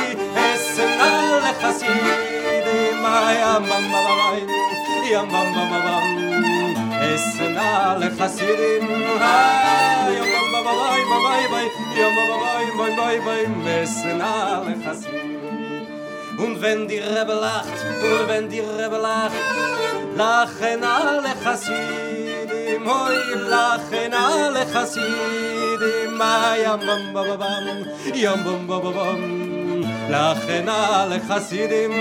es 0.47 0.63
sind 0.77 1.01
alle 1.01 1.53
Chassidim, 1.61 3.05
ay, 3.05 3.39
am, 3.43 3.65
am, 3.65 3.95
am, 3.95 4.07
am, 4.07 4.35
am, 5.19 5.35
am, 5.35 5.73
am, 5.73 5.87
am, 5.95 6.07
es 7.13 7.25
sind 7.37 7.57
alle 7.57 8.09
Chassidim, 8.19 8.85
ay, 9.21 10.17
am, 10.29 10.55
am, 10.55 10.67
am, 10.67 10.67
am, 10.67 11.13
am, 11.13 11.25
am, 11.25 11.25
am, 11.25 11.55
am, 11.55 11.71
am, 12.65 13.11
am, 13.11 13.11
am, 13.11 13.13
am, 13.15 13.29
am, 13.29 13.67
es 13.85 14.03
sind 14.03 14.21
alle 14.21 14.75
Chassidim. 14.83 15.45
Und 16.37 16.61
wenn 16.61 16.89
die 16.89 16.99
Rebbe 16.99 17.35
lacht, 17.35 17.79
und 18.03 18.29
wenn 18.29 18.49
die 18.49 18.61
Rebbe 18.61 18.97
lacht, 18.97 19.35
lachen 20.17 20.83
alle 20.83 21.33
Chassidim, 21.45 22.83
hoi, 22.85 23.17
lachen 23.49 24.13
alle 24.13 24.67
Chassidim, 24.73 26.04
yam 26.19 26.81
bam 26.81 27.13
bam 27.15 27.39
bam 27.39 27.67
yam 28.15 28.45
bam 28.45 28.67
bam 28.67 28.95
bam. 28.95 29.21
Lachen 30.11 30.69
alle 30.69 31.19
chasidim 31.29 31.93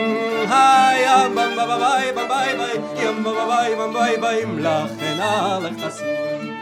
hay 0.47 1.01
yam 1.03 1.35
bam 1.35 1.55
bam 1.55 1.67
bam 1.69 1.79
bay 1.81 2.11
bam 2.15 2.27
bay 2.27 2.51
bay 2.59 2.75
yam 3.03 3.23
bam 3.23 3.35
bam 3.35 3.47
bay 3.49 3.75
bam 3.79 3.93
bay 3.93 4.17
bay 4.23 4.39
lachen 4.65 5.19
alle 5.19 5.71
chasidim 5.81 6.53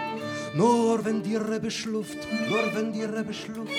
nur 0.53 1.05
wenn 1.05 1.23
dir 1.23 1.41
rebe 1.51 1.71
schluft 1.71 2.19
nur 2.49 2.65
wenn 2.75 2.91
dir 2.93 3.09
rebe 3.15 3.33
schluft 3.33 3.71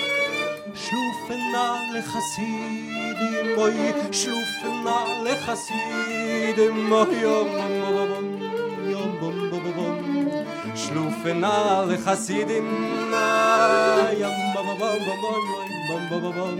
schlufen 0.83 1.43
alle 1.67 2.01
chasidim 2.11 3.55
moy 3.55 3.75
schlufen 4.11 4.87
alle 4.97 5.33
chasidim 5.45 6.75
moy 6.89 7.13
yam 7.23 7.47
bam 7.57 7.73
bam 7.81 8.09
bam. 8.11 8.52
bum 9.23 9.49
bum 9.51 9.63
bum 9.63 9.97
bum 10.27 10.75
schlufen 10.75 11.43
alle 11.43 11.97
hasidim 12.05 12.67
yam 14.21 14.37
bum 14.53 14.67
bum 14.79 14.99
bum 15.07 15.19
bum 15.23 15.43
bum 15.87 16.01
bum 16.11 16.23
bum 16.23 16.35
bum 16.37 16.57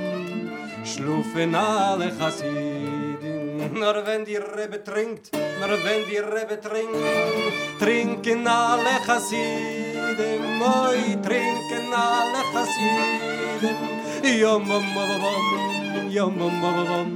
schlufen 0.92 1.56
alle 1.56 2.08
hasidim 2.20 3.74
nur 3.82 3.98
wenn 4.06 4.24
die 4.28 4.40
rebe 4.56 4.80
trinkt 4.90 5.26
nur 5.60 5.74
wenn 5.86 6.02
die 6.10 6.22
rebe 6.34 6.58
trinkt 6.68 7.04
trinken 7.82 8.48
alle 8.48 8.96
hasidim 9.08 10.44
moi 10.62 11.04
trinken 11.28 11.90
alle 12.04 12.42
hasidim 12.54 13.80
yam 14.44 14.64
bum 14.70 14.86
bum 14.96 15.12
bum 15.24 15.44
bum 15.94 16.08
yam 16.18 16.32
bum 16.40 16.56
bum 16.64 16.80
bum 16.92 17.10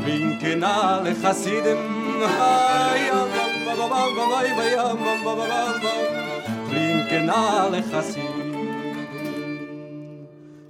trinken 0.00 0.64
alle 0.72 1.12
hasidim 1.24 1.84
hayam 2.38 3.28
bum 3.36 3.55
trinken 6.68 7.28
alle 7.30 7.82
Chassid. 7.82 8.46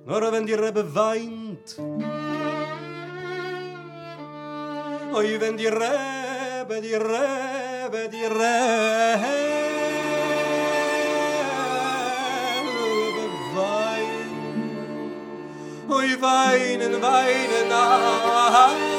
Nur 0.07 0.33
wenn 0.33 0.47
die 0.47 0.55
Rebbe 0.55 0.95
weint, 0.95 1.77
oi 5.13 5.41
wenn 5.41 5.57
die 5.57 5.67
Rebbe, 5.67 6.81
die 6.81 6.95
Rebbe, 6.95 8.09
die 8.09 8.25
Rebbe 8.25 8.47
weint, 13.55 14.31
oi 15.91 16.21
weinen, 16.21 17.03
weinen, 17.03 17.73
ah, 17.73 17.99
ah, 18.25 18.69
ah. 18.69 18.96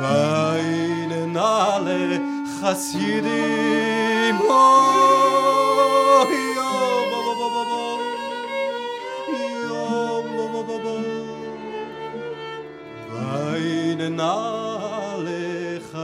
Weinen 0.00 1.36
alle 1.36 2.20
Chassidim, 2.60 4.40
oh, 4.48 5.02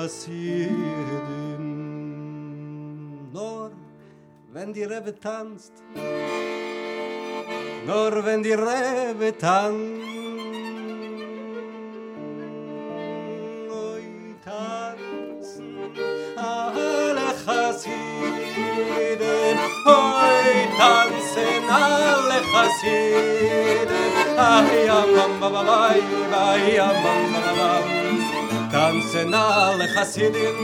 Chassidim. 0.08 0.72
Nur 3.30 3.70
wenn 4.52 4.72
die 4.72 4.84
Rebbe 4.84 5.14
tanzt, 5.20 5.74
nur 7.86 8.24
wenn 8.24 8.42
die 8.42 8.54
Rebbe 8.54 9.36
tanzt, 9.36 10.08
Chassiden, 17.44 19.58
oi, 19.86 20.68
tanzen 20.78 21.70
alle 21.70 22.40
Chassiden, 22.52 24.12
ay, 24.36 24.88
am, 24.88 25.18
am, 25.18 25.42
am, 25.42 25.56
am, 25.56 25.68
ay, 25.68 26.00
ay, 26.32 26.80
tanzen 28.88 29.34
alle 29.34 29.86
Chassidin. 29.86 30.56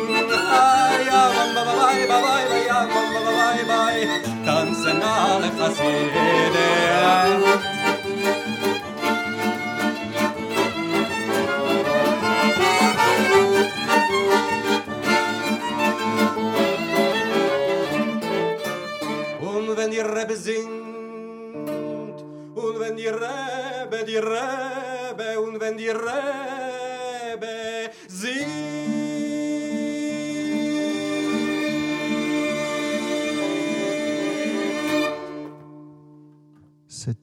Tanzen 4.45 5.03
alle 5.03 5.51
Chassidin. 5.59 6.55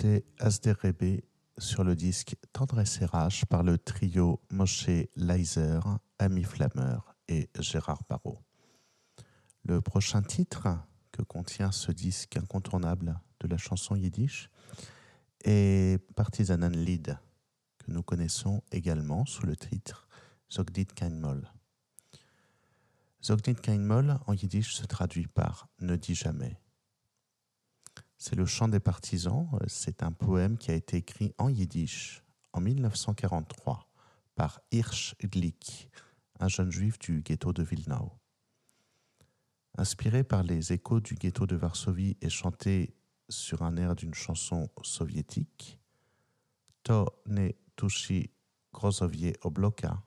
C'était 0.02 0.26
Asder 0.40 0.72
Rebbe 0.72 1.22
sur 1.60 1.84
le 1.84 1.96
disque 1.96 2.36
Tendresse 2.54 3.02
et 3.04 3.06
Rage 3.06 3.46
par 3.46 3.62
le 3.62 3.78
trio 3.78 4.42
Moshe 4.50 4.90
Leiser, 5.16 5.80
Ami 6.18 6.44
Flammer 6.44 6.98
et 7.28 7.52
Gérard 7.60 8.02
Barrault. 8.10 8.42
Le 9.64 9.80
prochain 9.80 10.24
titre 10.24 10.70
que 11.12 11.22
contient 11.22 11.72
ce 11.72 11.92
disque 11.92 12.36
incontournable 12.36 13.20
de 13.42 13.48
la 13.48 13.58
chanson 13.58 13.96
yiddish 13.96 14.50
est 15.44 16.04
Partisanen 16.16 16.76
Lied, 16.76 17.20
que 17.78 17.92
nous 17.92 18.02
connaissons 18.02 18.64
également 18.72 19.28
sous 19.28 19.46
le 19.46 19.56
titre 19.56 20.08
Zogdit 20.52 20.88
Kein 20.88 21.12
Moll. 21.12 21.48
Zogdit 23.24 23.54
Kein 23.54 23.78
Moll 23.78 24.18
en 24.26 24.34
yiddish 24.34 24.74
se 24.74 24.88
traduit 24.88 25.28
par 25.28 25.68
Ne 25.80 25.96
dis 25.96 26.16
jamais. 26.16 26.58
C'est 28.24 28.36
le 28.36 28.46
chant 28.46 28.68
des 28.68 28.80
partisans. 28.80 29.50
euh, 29.56 29.66
C'est 29.66 30.04
un 30.04 30.12
poème 30.12 30.60
qui 30.60 30.70
a 30.70 30.76
été 30.76 30.98
écrit 30.98 31.34
en 31.40 31.50
yiddish 31.50 32.24
en 32.54 32.62
1943 32.62 33.90
par 34.36 34.62
Hirsch 34.72 35.16
Glick, 35.24 35.90
un 36.40 36.48
jeune 36.48 36.72
juif 36.72 37.00
du 37.00 37.24
ghetto 37.24 37.52
de 37.52 37.64
Wilnau. 37.64 38.12
Inspiré 39.76 40.24
par 40.24 40.44
les 40.44 40.72
échos 40.72 41.00
du 41.00 41.16
ghetto 41.16 41.48
de 41.48 41.56
Varsovie 41.56 42.16
et 42.22 42.30
chanté 42.30 42.96
sur 43.28 43.64
un 43.64 43.76
air 43.76 43.96
d'une 43.96 44.14
chanson 44.14 44.70
soviétique, 44.84 45.80
To 46.84 47.08
ne 47.26 47.50
Tushi 47.76 48.30
Grozovier 48.72 49.36
Obloka, 49.42 50.04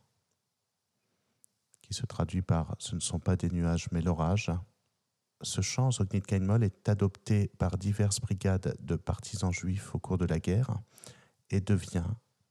qui 1.82 1.92
se 1.92 2.06
traduit 2.06 2.42
par 2.42 2.76
Ce 2.78 2.94
ne 2.94 3.00
sont 3.00 3.18
pas 3.18 3.34
des 3.34 3.50
nuages 3.50 3.88
mais 3.90 4.02
l'orage. 4.02 4.52
Ce 5.44 5.60
chant, 5.60 5.90
Zognit 5.90 6.22
Kainmol, 6.22 6.64
est 6.64 6.88
adopté 6.88 7.48
par 7.58 7.76
diverses 7.76 8.18
brigades 8.18 8.74
de 8.80 8.96
partisans 8.96 9.52
juifs 9.52 9.94
au 9.94 9.98
cours 9.98 10.16
de 10.16 10.24
la 10.24 10.40
guerre 10.40 10.78
et 11.50 11.60
devient 11.60 12.06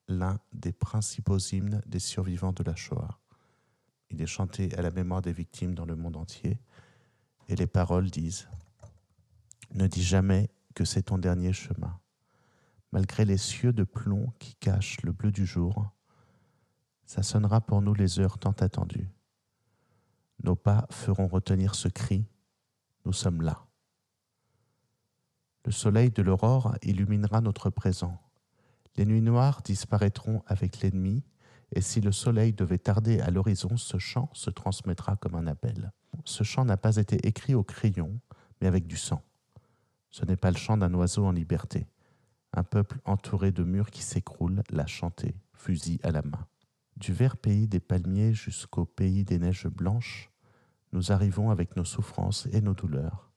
l'un 0.08 0.39
des 0.54 0.74
principaux 0.74 1.39
hymnes 1.39 1.82
des 1.88 1.98
survivants 1.98 2.54
de 2.54 2.64
la 2.64 2.76
Shoah. 2.76 3.20
Il 4.12 4.22
est 4.22 4.28
chanté 4.28 4.76
à 4.78 4.84
la 4.84 4.91
mémoire 4.91 5.24
des 5.24 5.34
victimes 5.34 5.74
dans 5.74 5.86
le 5.86 5.96
monde 5.96 6.18
entier 6.18 6.60
et 7.48 7.56
les 7.56 7.66
paroles 7.66 8.12
disent 8.12 8.48
Ne 9.72 9.88
dis 9.88 10.04
jamais 10.04 10.52
que 10.76 10.86
c'est 10.86 11.04
ton 11.04 11.18
dernier 11.18 11.52
chemin. 11.52 12.00
Malgré 12.91 13.26
les 13.26 13.38
cieux 13.38 13.74
de 13.74 13.84
plomb 13.84 14.32
qui 14.38 14.54
cachent 14.56 15.02
le 15.02 15.14
bleu 15.14 15.32
du 15.32 15.48
jour, 15.48 15.89
ça 17.08 17.24
sonnera 17.24 17.60
pour 17.60 17.82
nous 17.82 17.96
les 17.96 18.20
heures 18.20 18.38
tant 18.38 18.52
attendues. 18.52 19.10
Nos 20.44 20.56
pas 20.56 20.86
feront 20.91 21.28
retenir 21.28 21.74
ce 21.74 21.88
cri, 21.88 22.28
nous 23.06 23.14
sommes 23.14 23.41
là. 23.41 23.66
Le 25.66 25.72
soleil 25.72 26.12
de 26.12 26.22
l'aurore 26.22 26.76
illuminera 26.82 27.41
notre 27.41 27.70
présent. 27.70 28.22
Les 28.95 29.06
nuits 29.06 29.22
noires 29.22 29.62
disparaîtront 29.62 30.43
avec 30.45 30.82
l'ennemi, 30.82 31.24
et 31.72 31.82
si 31.82 32.01
le 32.01 32.12
soleil 32.12 32.54
devait 32.54 32.78
tarder 32.78 33.20
à 33.20 33.32
l'horizon, 33.32 33.78
ce 33.78 33.97
chant 33.97 34.30
se 34.34 34.49
transmettra 34.49 35.16
comme 35.16 35.36
un 35.36 35.47
appel. 35.47 35.91
Ce 36.26 36.43
chant 36.43 36.66
n'a 36.66 36.78
pas 36.78 36.97
été 36.97 37.28
écrit 37.28 37.56
au 37.56 37.64
crayon, 37.64 38.20
mais 38.62 38.68
avec 38.68 38.86
du 38.86 38.97
sang. 38.97 39.24
Ce 40.12 40.26
n'est 40.26 40.36
pas 40.36 40.51
le 40.51 40.58
chant 40.58 40.78
d'un 40.78 40.93
oiseau 40.93 41.26
en 41.26 41.32
liberté. 41.32 41.88
Un 42.51 42.64
peuple 42.64 42.99
entouré 43.06 43.51
de 43.51 43.64
murs 43.64 43.89
qui 43.89 44.04
s'écroulent 44.04 44.62
l'a 44.70 44.86
chanté, 44.86 45.36
fusil 45.54 45.99
à 46.04 46.12
la 46.12 46.22
main. 46.22 46.45
Du 46.97 47.14
vert 47.14 47.38
pays 47.38 47.68
des 47.68 47.80
palmiers 47.80 48.34
jusqu'au 48.34 48.86
pays 48.86 49.24
des 49.24 49.39
neiges 49.39 49.68
blanches, 49.68 50.30
nous 50.94 51.12
arrivons 51.12 51.50
avec 51.50 51.76
nos 51.76 51.86
souffrances 51.86 52.48
et 52.54 52.62
nos 52.62 52.74
douleurs. 52.74 53.32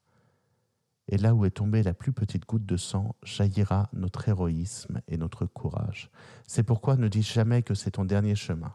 Et 1.09 1.17
là 1.19 1.35
où 1.35 1.45
est 1.45 1.51
tombée 1.51 1.83
la 1.83 1.95
plus 1.95 2.13
petite 2.13 2.47
goutte 2.47 2.67
de 2.67 2.77
sang, 2.77 3.17
jaillira 3.23 3.89
notre 3.93 4.29
héroïsme 4.29 5.01
et 5.09 5.17
notre 5.17 5.47
courage. 5.47 6.11
C'est 6.47 6.65
pourquoi 6.65 6.97
ne 6.97 7.09
dis 7.09 7.23
jamais 7.23 7.63
que 7.63 7.75
c'est 7.75 7.93
ton 7.93 8.05
dernier 8.05 8.35
chemin. 8.35 8.75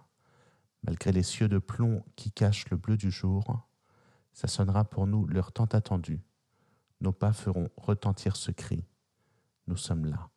Malgré 0.83 1.11
les 1.11 1.23
cieux 1.23 1.47
de 1.47 1.59
plomb 1.59 2.03
qui 2.15 2.31
cachent 2.31 2.69
le 2.69 2.77
bleu 2.77 2.97
du 2.97 3.11
jour, 3.11 3.67
ça 4.33 4.47
sonnera 4.47 4.85
pour 4.85 5.07
nous 5.07 5.27
l'heure 5.27 5.51
tant 5.51 5.65
attendue. 5.65 6.23
Nos 7.01 7.11
pas 7.11 7.33
feront 7.33 7.69
retentir 7.77 8.35
ce 8.35 8.51
cri. 8.51 8.85
Nous 9.67 9.77
sommes 9.77 10.05
là. 10.05 10.29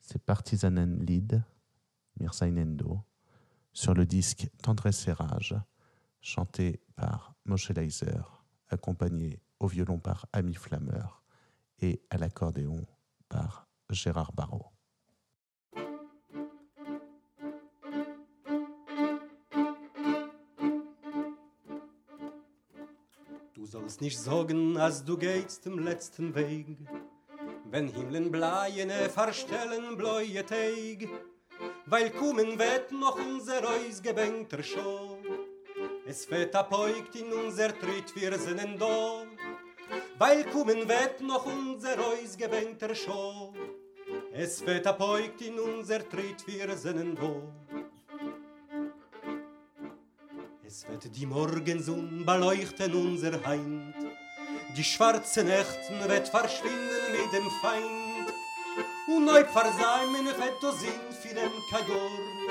C'est 0.00 0.24
Partisanen 0.24 1.04
Lied, 1.04 1.42
Mirzainendo, 2.18 3.00
sur 3.72 3.92
le 3.94 4.06
disque 4.06 4.48
Tendresse 4.62 5.08
et 5.08 5.12
Rage, 5.12 5.56
chanté 6.20 6.80
par 6.94 7.31
Moshe 7.44 7.70
Leiser, 7.70 8.22
accompagné 8.68 9.40
au 9.58 9.66
violon 9.66 9.98
par 9.98 10.26
Ami 10.32 10.54
Flammer 10.54 11.04
et 11.80 12.00
à 12.10 12.16
l'accordéon 12.16 12.86
par 13.28 13.66
Gérard 13.90 14.32
Barrault. 14.32 14.72
Du 23.54 23.66
sollst 23.66 24.00
nicht 24.00 24.18
sagen, 24.18 24.76
als 24.76 25.04
du 25.04 25.16
gehst 25.16 25.66
im 25.66 25.78
letzten 25.80 26.34
Weg, 26.34 26.78
wenn 27.70 27.88
Himmeln 27.88 28.30
bleiene 28.30 29.08
verstellen 29.08 29.96
bläue 29.96 30.44
Tag, 30.46 31.08
weil 31.86 32.10
kommen 32.10 32.58
wird 32.58 32.92
noch 32.92 33.16
unser 33.16 33.62
ausgebänkter 33.68 34.62
Show. 34.62 35.11
Es 36.12 36.30
wird 36.30 36.54
apoigt 36.54 37.14
in 37.16 37.32
unser 37.32 37.68
Tritt, 37.68 38.14
wir 38.14 38.38
sind 38.38 38.78
da, 38.78 39.24
weil 40.18 40.44
kommen 40.44 40.86
wird 40.86 41.22
noch 41.22 41.46
unser 41.46 41.96
ausgebänkter 41.98 42.94
Show. 42.94 43.54
Es 44.30 44.60
wird 44.66 44.86
apoigt 44.86 45.40
in 45.40 45.58
unser 45.58 46.06
Tritt, 46.06 46.46
wir 46.46 46.76
sind 46.76 47.18
da. 47.18 47.34
Es 50.66 50.86
wird 50.86 51.16
die 51.16 51.24
Morgensonne 51.24 52.22
beleuchten 52.26 52.94
unser 52.94 53.42
Heind. 53.46 53.94
Die 54.76 54.84
schwarze 54.84 55.42
Nächten 55.42 55.98
wird 56.10 56.28
verschwinden 56.28 57.06
mit 57.10 57.32
dem 57.32 57.48
Feind. 57.62 58.26
Und 59.08 59.24
neu 59.24 59.44
versäumen 59.46 60.26
wird 60.26 60.62
du 60.62 60.72
Sinn 60.72 61.08
für 61.22 61.34
den 61.34 61.52
Kajor. 61.70 62.41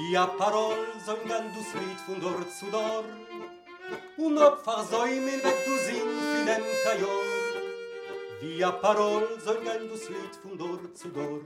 Via 0.00 0.26
parol 0.26 0.78
zum 1.04 1.20
gan 1.28 1.44
du 1.54 1.62
sweet 1.62 2.00
von 2.06 2.20
dort 2.20 2.50
zu 2.58 2.66
dort 2.72 3.04
Un 4.16 4.38
op 4.38 4.56
far 4.64 4.82
so 4.90 5.00
weg 5.04 5.58
du 5.66 5.74
sind 5.86 6.14
in 6.36 6.46
dem 6.48 6.64
kajor 6.84 7.26
Via 8.40 8.70
parol 8.84 9.26
zum 9.44 9.58
gan 9.66 9.82
du 9.88 9.96
sweet 10.04 10.34
von 10.42 10.56
dort 10.56 10.96
zu 10.96 11.08
dort 11.08 11.44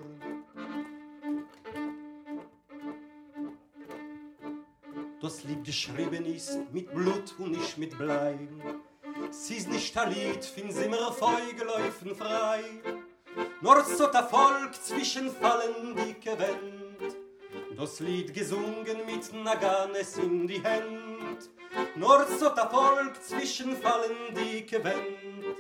Das 5.21 5.43
Lied 5.45 5.65
geschrieben 5.65 6.25
ist 6.27 6.59
mit 6.73 6.95
Blut 6.95 7.35
und 7.39 7.53
nicht 7.53 7.77
mit 7.77 7.99
Blei. 7.99 8.39
Es 9.31 9.51
ist 9.51 9.69
nicht 9.69 9.97
ein 9.99 10.13
Lied, 10.13 10.45
find 10.45 10.73
sie 10.73 10.89
mir 10.89 11.01
laufen 11.01 12.15
frei. 12.15 12.63
Nur 13.63 13.83
so 13.85 14.07
der 14.07 14.25
Volk 14.25 14.75
zwischen 14.75 15.31
fallen 15.31 15.97
dicke 15.97 16.39
Wellen. 16.39 16.74
Das 17.77 18.01
Lied 18.01 18.33
gesungen 18.33 19.07
mit 19.07 19.33
Naganes 19.45 20.17
in 20.19 20.47
die 20.47 20.63
Hand. 20.63 21.51
Nur 21.97 22.27
so 22.39 22.49
der 22.51 22.69
Volk 22.71 23.23
zwischen 23.23 23.77
Fallen 23.77 24.35
dicke 24.35 24.83
Wend. 24.85 25.57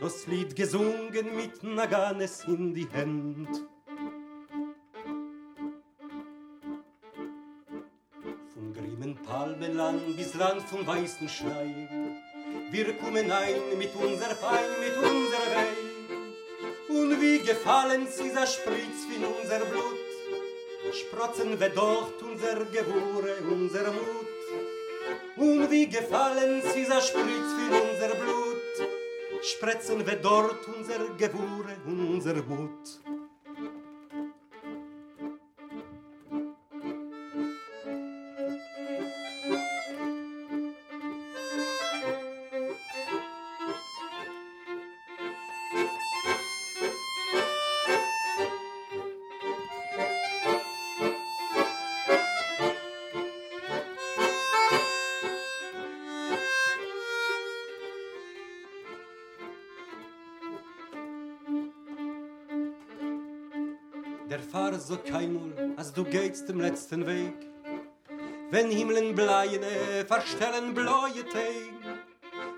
Das 0.00 0.26
Lied 0.26 0.56
gesungen 0.56 1.36
mit 1.36 1.62
Naganes 1.62 2.44
in 2.44 2.74
die 2.74 2.88
Hand. 2.92 3.48
Palmenland 9.32 10.16
bis 10.16 10.34
Land 10.34 10.62
vom 10.62 10.86
weißen 10.86 11.28
Schnee. 11.28 11.88
Wir 12.70 12.92
kommen 12.98 13.30
ein 13.30 13.78
mit 13.78 13.94
unser 13.94 14.34
Fein, 14.42 14.70
mit 14.80 14.96
unser 14.96 15.42
Weih. 15.54 15.76
Und 16.88 17.20
wie 17.20 17.38
gefallen 17.38 18.06
sie 18.08 18.24
dieser 18.24 18.46
Spritz 18.46 18.98
in 19.14 19.24
unser 19.24 19.60
Blut, 19.60 20.01
sprotzen 20.92 21.58
wir 21.58 21.70
dort 21.70 22.22
unser 22.22 22.64
Gewure, 22.66 23.36
unser 23.50 23.92
Mut. 23.92 24.26
Und 25.36 25.70
wie 25.70 25.88
gefallen 25.88 26.62
sie 26.62 26.80
dieser 26.80 27.00
Spritz 27.00 27.50
in 27.66 27.90
unser 27.90 28.14
Blut, 28.14 28.88
spritzen 29.42 30.06
wir 30.06 30.16
dort 30.16 30.66
unser 30.68 30.98
Gewure, 31.16 31.76
unser 31.86 32.34
Mut. 32.34 33.01
Letzten 66.62 67.04
Weg. 67.06 67.34
Wenn 68.50 68.70
Himmeln 68.70 69.14
bleiene, 69.14 70.04
verstellen 70.06 70.72
bläue 70.72 71.24
Teg. 71.32 71.74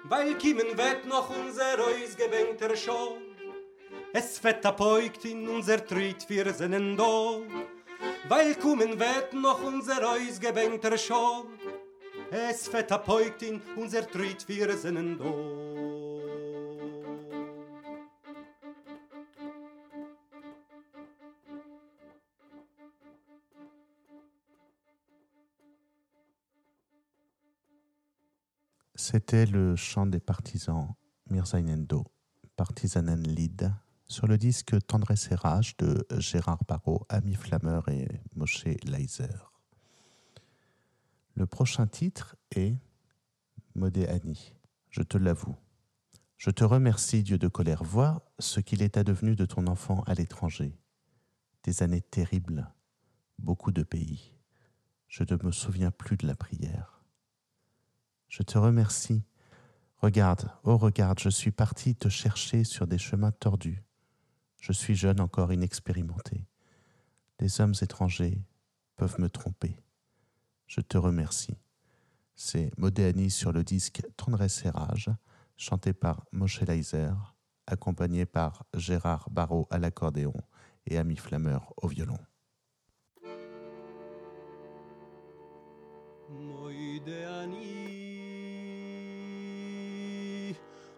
Weil 0.04 0.34
kiemen 0.34 0.76
wird 0.76 1.06
noch 1.06 1.30
unser 1.30 1.78
ausgebänkter 1.80 2.76
Show. 2.76 3.16
Es 4.12 4.44
wird 4.44 4.64
apoigt 4.66 5.24
in 5.24 5.48
unser 5.48 5.84
Tritt, 5.84 6.28
wir 6.28 6.52
sind 6.52 6.96
da. 6.98 7.40
Weil 8.28 8.54
kommen 8.56 9.00
wird 9.00 9.32
noch 9.32 9.62
unser 9.62 10.00
ausgebänkter 10.08 10.98
Show. 10.98 11.46
Es 12.30 12.70
wird 12.72 12.92
apoigt 12.92 13.42
in 13.42 13.62
unser 13.76 14.06
Tritt, 14.06 14.46
wir 14.46 14.76
sind 14.76 15.18
da. 15.18 15.53
C'était 28.96 29.46
le 29.46 29.74
chant 29.74 30.06
des 30.06 30.20
partisans 30.20 30.94
Mirzainendo, 31.28 32.04
Partisanen 32.56 33.22
Lied, 33.26 33.72
sur 34.06 34.28
le 34.28 34.38
disque 34.38 34.76
Tendresse 34.86 35.32
et 35.32 35.34
Rage 35.34 35.76
de 35.78 36.06
Gérard 36.18 36.62
Barrault, 36.68 37.04
Ami 37.08 37.34
Flammeur 37.34 37.88
et 37.88 38.06
Moshe 38.36 38.64
Leiser. 38.84 39.34
Le 41.34 41.46
prochain 41.46 41.88
titre 41.88 42.36
est 42.54 42.76
Modéani. 43.74 44.54
Je 44.90 45.02
te 45.02 45.18
l'avoue. 45.18 45.56
Je 46.36 46.50
te 46.50 46.62
remercie, 46.62 47.24
Dieu 47.24 47.38
de 47.38 47.48
colère. 47.48 47.82
Vois 47.82 48.24
ce 48.38 48.60
qu'il 48.60 48.80
est 48.80 48.96
advenu 48.96 49.34
de 49.34 49.44
ton 49.44 49.66
enfant 49.66 50.04
à 50.06 50.14
l'étranger. 50.14 50.78
Des 51.64 51.82
années 51.82 52.02
terribles, 52.02 52.72
beaucoup 53.40 53.72
de 53.72 53.82
pays. 53.82 54.34
Je 55.08 55.24
ne 55.24 55.42
me 55.42 55.50
souviens 55.50 55.90
plus 55.90 56.16
de 56.16 56.28
la 56.28 56.36
prière. 56.36 56.93
Je 58.28 58.42
te 58.42 58.58
remercie. 58.58 59.22
Regarde, 59.98 60.50
oh 60.64 60.76
regarde, 60.76 61.18
je 61.18 61.28
suis 61.28 61.50
parti 61.50 61.94
te 61.94 62.08
chercher 62.08 62.64
sur 62.64 62.86
des 62.86 62.98
chemins 62.98 63.32
tordus. 63.32 63.82
Je 64.60 64.72
suis 64.72 64.94
jeune 64.94 65.20
encore 65.20 65.52
inexpérimenté. 65.52 66.46
Les 67.40 67.60
hommes 67.60 67.74
étrangers 67.80 68.42
peuvent 68.96 69.20
me 69.20 69.28
tromper. 69.28 69.76
Je 70.66 70.80
te 70.80 70.96
remercie. 70.96 71.56
C'est 72.36 72.70
Modéani 72.78 73.30
sur 73.30 73.52
le 73.52 73.62
disque 73.62 74.02
Tendresse 74.16 74.64
et 74.64 74.70
chanté 75.56 75.92
par 75.92 76.24
Moshe 76.32 76.60
Leiser, 76.62 77.12
accompagné 77.66 78.26
par 78.26 78.64
Gérard 78.74 79.30
Barrault 79.30 79.68
à 79.70 79.78
l'accordéon 79.78 80.34
et 80.86 80.98
Ami 80.98 81.16
Flammeur 81.16 81.72
au 81.76 81.88
violon. 81.88 82.18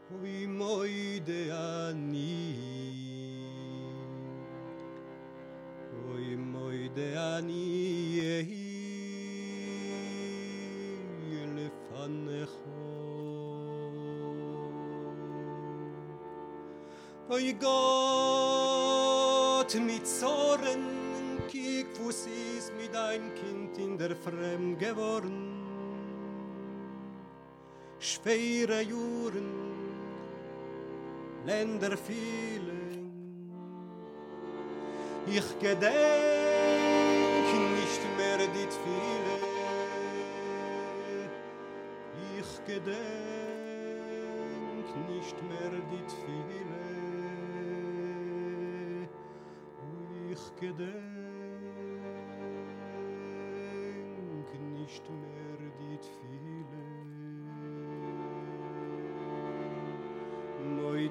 hui 0.09 0.47
moi 0.47 1.21
de 1.27 1.51
ani. 1.51 2.55
Hui 5.93 6.37
moi 6.37 6.89
de 6.95 7.17
ani 7.17 8.21
ehi 8.37 8.65
le 11.57 11.69
fanne 11.89 12.43
ho 12.53 12.79
oi 17.35 17.49
got 17.65 19.71
mit 19.89 20.07
zorn 20.07 20.83
kik 21.51 21.87
fuß 21.97 22.21
is 22.27 22.67
mit 22.79 22.93
dein 22.93 23.25
kind 23.35 23.79
in 23.79 23.99
der 23.99 24.15
frem 24.15 24.79
geworn. 24.79 25.37
Schwere 27.99 28.83
juren 28.83 29.86
Länder 31.47 31.97
vielen 31.97 33.13
Ich 35.29 35.59
gedenk 35.61 35.93
nicht 37.79 38.03
mehr 38.17 38.39
dit 38.39 38.75
viele 38.85 39.37
Ich 42.41 42.53
gedenk 42.67 42.97
nicht 45.09 45.39
mehr 45.49 45.71
dit 45.93 46.11
viele 46.25 46.47
gedenk 50.61 51.16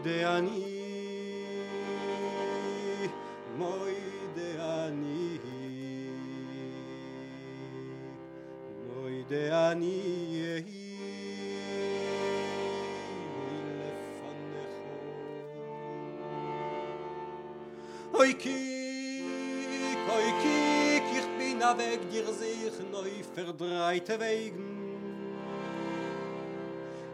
de 0.06 0.24
ani 0.24 0.64
moi 3.58 3.96
de 4.36 4.50
ani 4.62 5.40
moi 8.88 9.26
de 9.30 9.42
ani 9.50 10.02
Oy 18.14 18.34
ki 18.42 18.76
na 21.60 21.74
weg 21.78 22.02
dir 22.12 22.28
sich 22.40 22.78
neu 22.92 23.24
verdreite 23.36 24.20
wegen. 24.20 24.70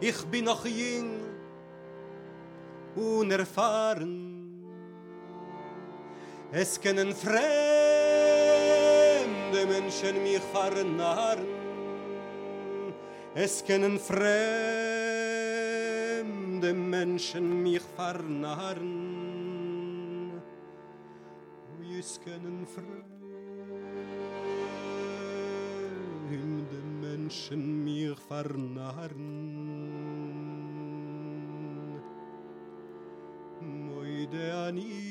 Ich 0.01 0.25
bin 0.31 0.45
noch 0.45 0.65
jung 0.65 1.20
unerfahren 3.01 4.41
es 6.53 6.77
kennen 6.81 7.15
fremde 7.15 7.31
menschen 9.65 10.21
mich 10.21 10.41
vernahren. 10.51 11.45
Es 13.33 13.63
kennen 13.63 13.97
fremde 13.97 14.33
menschen 16.73 17.63
mich 17.63 17.81
vernahren. 17.95 18.81
Es 21.97 22.19
kennen 22.19 22.67
fremde 22.67 22.99
Menschen 26.99 27.83
mir 27.85 28.17
vernarren. 28.27 29.60
Anil. 34.71 35.10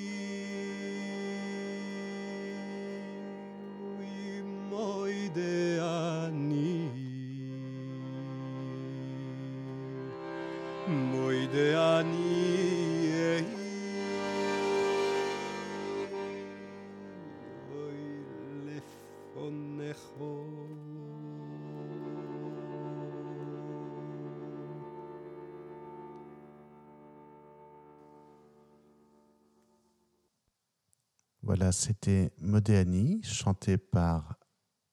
C'était 31.72 32.32
Modéani, 32.40 33.22
chanté 33.22 33.78
par 33.78 34.36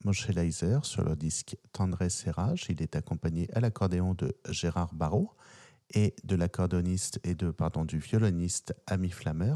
Moshe 0.03 0.29
Leiser 0.29 0.79
sur 0.83 1.03
le 1.03 1.15
disque 1.15 1.57
Tendresse 1.71 2.25
et 2.27 2.31
Rage. 2.31 2.65
Il 2.69 2.81
est 2.81 2.95
accompagné 2.95 3.49
à 3.53 3.59
l'accordéon 3.59 4.13
de 4.13 4.35
Gérard 4.49 4.93
Barrault 4.93 5.33
et 5.93 6.15
de 6.23 6.35
l'accordéoniste 6.35 7.19
et 7.23 7.35
de, 7.35 7.51
pardon, 7.51 7.85
du 7.85 7.99
violoniste 7.99 8.73
Ami 8.87 9.09
Flammer. 9.09 9.55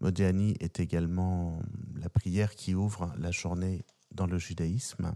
Modéani 0.00 0.54
est 0.60 0.80
également 0.80 1.60
la 1.94 2.08
prière 2.08 2.54
qui 2.54 2.74
ouvre 2.74 3.12
la 3.18 3.30
journée 3.30 3.84
dans 4.12 4.26
le 4.26 4.38
judaïsme. 4.38 5.14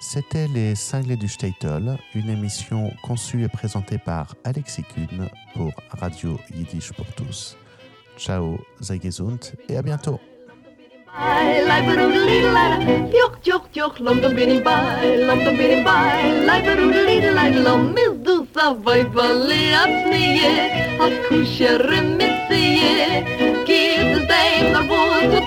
C'était 0.00 0.48
Les 0.48 0.74
Cinglés 0.74 1.16
du 1.16 1.28
Statel, 1.28 1.98
une 2.14 2.30
émission 2.30 2.90
conçue 3.02 3.44
et 3.44 3.48
présentée 3.48 3.98
par 3.98 4.34
Alexis 4.44 4.82
Kuhn 4.82 5.28
pour 5.54 5.72
Radio 5.90 6.38
Yiddish 6.54 6.92
pour 6.92 7.06
tous. 7.14 7.56
Ciao, 8.20 8.60
sei 8.82 8.98
gesund, 8.98 9.54
e 9.66 9.76
a 9.76 9.82
bientôt. 9.82 10.20
A 11.16 11.88
little 11.88 12.10
yok 13.10 13.46
yok 13.46 13.74
yok, 13.74 13.98
long 13.98 14.20
don't 14.20 14.34
be 14.34 14.42
in 14.42 14.62
by, 14.62 15.16
long 15.26 15.42
don't 15.42 15.56
be 15.56 15.72
in 15.72 15.82
by, 15.82 16.20
a 16.20 16.44
little 16.44 16.90
lad, 17.34 17.54
long 17.64 17.94
miss 17.94 18.12
the 18.22 18.46
survival 18.52 19.48
of 19.48 20.06
me, 20.10 20.36
yeah, 20.36 21.02
of 21.02 21.12
kusher 21.28 21.90
in 21.90 22.18
me, 22.18 22.26
see, 22.46 23.24
give 23.64 24.14
the 24.14 24.20
same, 24.28 24.72
nor 24.74 25.22
in 25.22 25.30
the 25.30 25.40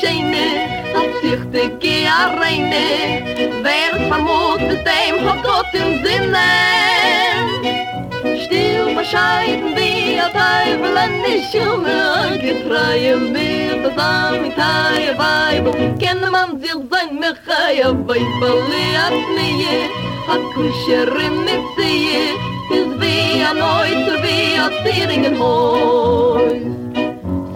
shame, 0.00 0.34
I 0.94 0.96
see 1.20 1.36
the 1.50 1.64
key, 1.80 2.06
I 2.06 2.08
rain. 2.40 2.64
Stil 9.04 9.18
bescheiden 9.18 9.76
wie 9.76 10.18
a 10.18 10.28
Teufel 10.28 10.96
an 10.96 11.10
die 11.24 11.42
Schumme 11.50 12.38
Getreue 12.40 13.16
mir 13.16 13.82
das 13.82 13.98
am 13.98 14.44
in 14.44 14.54
Teie 14.54 15.16
Weibel 15.18 15.72
Kenne 15.98 16.30
man 16.30 16.58
sich 16.60 16.72
sein 16.90 17.18
Mechaia 17.18 17.90
Weibel 18.06 18.56
lehat 18.70 19.12
nie. 19.36 19.90
A 20.28 20.36
Kuscherin 20.54 21.44
mit 21.44 21.64
sie 21.76 22.32
Is 22.76 22.88
wie 23.00 23.42
a 23.42 23.52
Neuzer 23.52 24.22
wie 24.22 24.58
a 24.58 24.70
Zieringen 24.82 25.38
Häus 25.38 26.52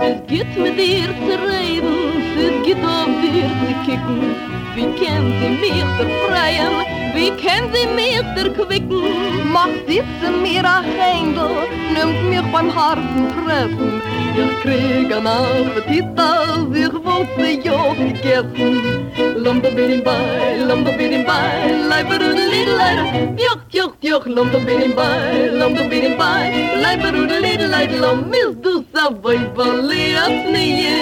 Es 0.00 0.26
geht 0.26 0.58
mit 0.58 0.78
dir 0.78 1.08
zu 1.24 1.34
reden 1.48 1.96
Es 2.36 2.66
geht 2.66 2.84
auf 2.84 3.12
dir 3.22 3.48
zu 3.60 3.72
kicken. 3.86 4.36
Wie 4.74 4.88
kennt 5.00 5.34
sie 5.40 5.50
mich 5.62 5.84
befreien 5.98 6.97
Wie 7.14 7.30
kennt 7.42 7.74
sie 7.74 7.86
mir 7.98 8.22
erquicken? 8.36 9.52
Macht 9.52 9.86
diese 9.88 10.30
mir 10.30 10.64
ein 10.64 10.84
Händel, 10.84 11.50
nimmt 11.94 12.30
mich 12.30 12.52
beim 12.52 12.74
harten 12.74 13.28
treffen. 13.34 14.02
Ich 14.36 14.60
krieg 14.60 15.12
einen 15.12 15.26
Appetit, 15.26 16.04
als 16.16 16.76
ich 16.76 16.92
wollte 16.92 17.46
ja 17.64 17.94
vergessen. 17.94 19.10
Lumba 19.36 19.70
bidim 19.70 20.02
bei, 20.04 20.56
lumba 20.68 20.90
bidim 20.92 21.24
bei, 21.24 21.72
leiber 21.88 22.20
und 22.24 22.38
lidleid. 22.52 23.38
Juch, 23.38 23.62
juch, 23.70 23.94
juch, 24.00 24.26
lumba 24.26 24.58
bidim 24.58 24.94
bei, 24.94 25.50
lumba 25.52 25.82
bidim 25.82 26.16
bei, 26.16 26.52
leiber 26.82 27.18
und 27.18 27.32
lidleid. 27.42 27.90
Lomis 28.00 28.54
du 28.62 28.84
savoi, 28.92 29.40
vali 29.56 30.14
at 30.14 30.52
nije, 30.52 30.96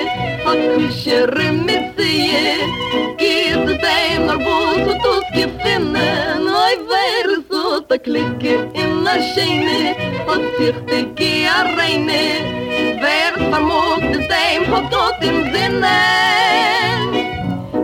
a 0.47 0.53
kusher 0.75 1.53
mitzije. 1.67 2.47
Give 3.19 3.67
the 3.67 3.79
same 3.83 4.31
or 4.31 4.39
boy. 4.39 4.66
Klicke 5.37 5.53
gefinnen, 5.53 6.47
oi 6.49 6.77
wer 6.89 7.27
so 7.51 7.81
te 7.89 7.99
klicke 7.99 8.55
in 8.73 9.03
na 9.05 9.21
scheine, 9.21 9.95
und 10.33 10.45
sich 10.57 10.79
de 10.89 11.01
ge 11.15 11.45
reine, 11.77 12.23
wer 13.03 13.35
vermut 13.51 14.01
de 14.15 14.21
zeim 14.29 14.65
hot 14.73 14.91
tot 14.91 15.21
im 15.21 15.53
sinne. 15.53 15.99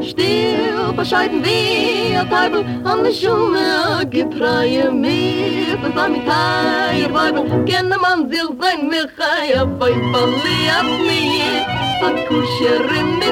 Still 0.01 0.93
bescheiden 0.97 1.45
wie 1.45 2.17
a 2.17 2.25
Teibel 2.25 2.65
an 2.85 3.05
de 3.05 3.13
Schumme 3.13 3.67
a 3.99 4.05
gepreie 4.05 4.91
mir. 4.91 5.77
Das 5.83 5.97
a 6.03 6.09
mit 6.09 6.25
Teier 6.27 7.13
Weibel 7.13 7.45
kenne 7.67 7.99
man 7.99 8.31
sich 8.31 8.51
sein 8.61 8.89
Michaia 8.89 9.67
Weibel 9.79 10.29
li 10.45 10.59
a 10.79 10.83
mir. 10.83 11.61
A 12.03 12.11
kusher 12.27 12.85
in 12.99 13.19
mi 13.19 13.32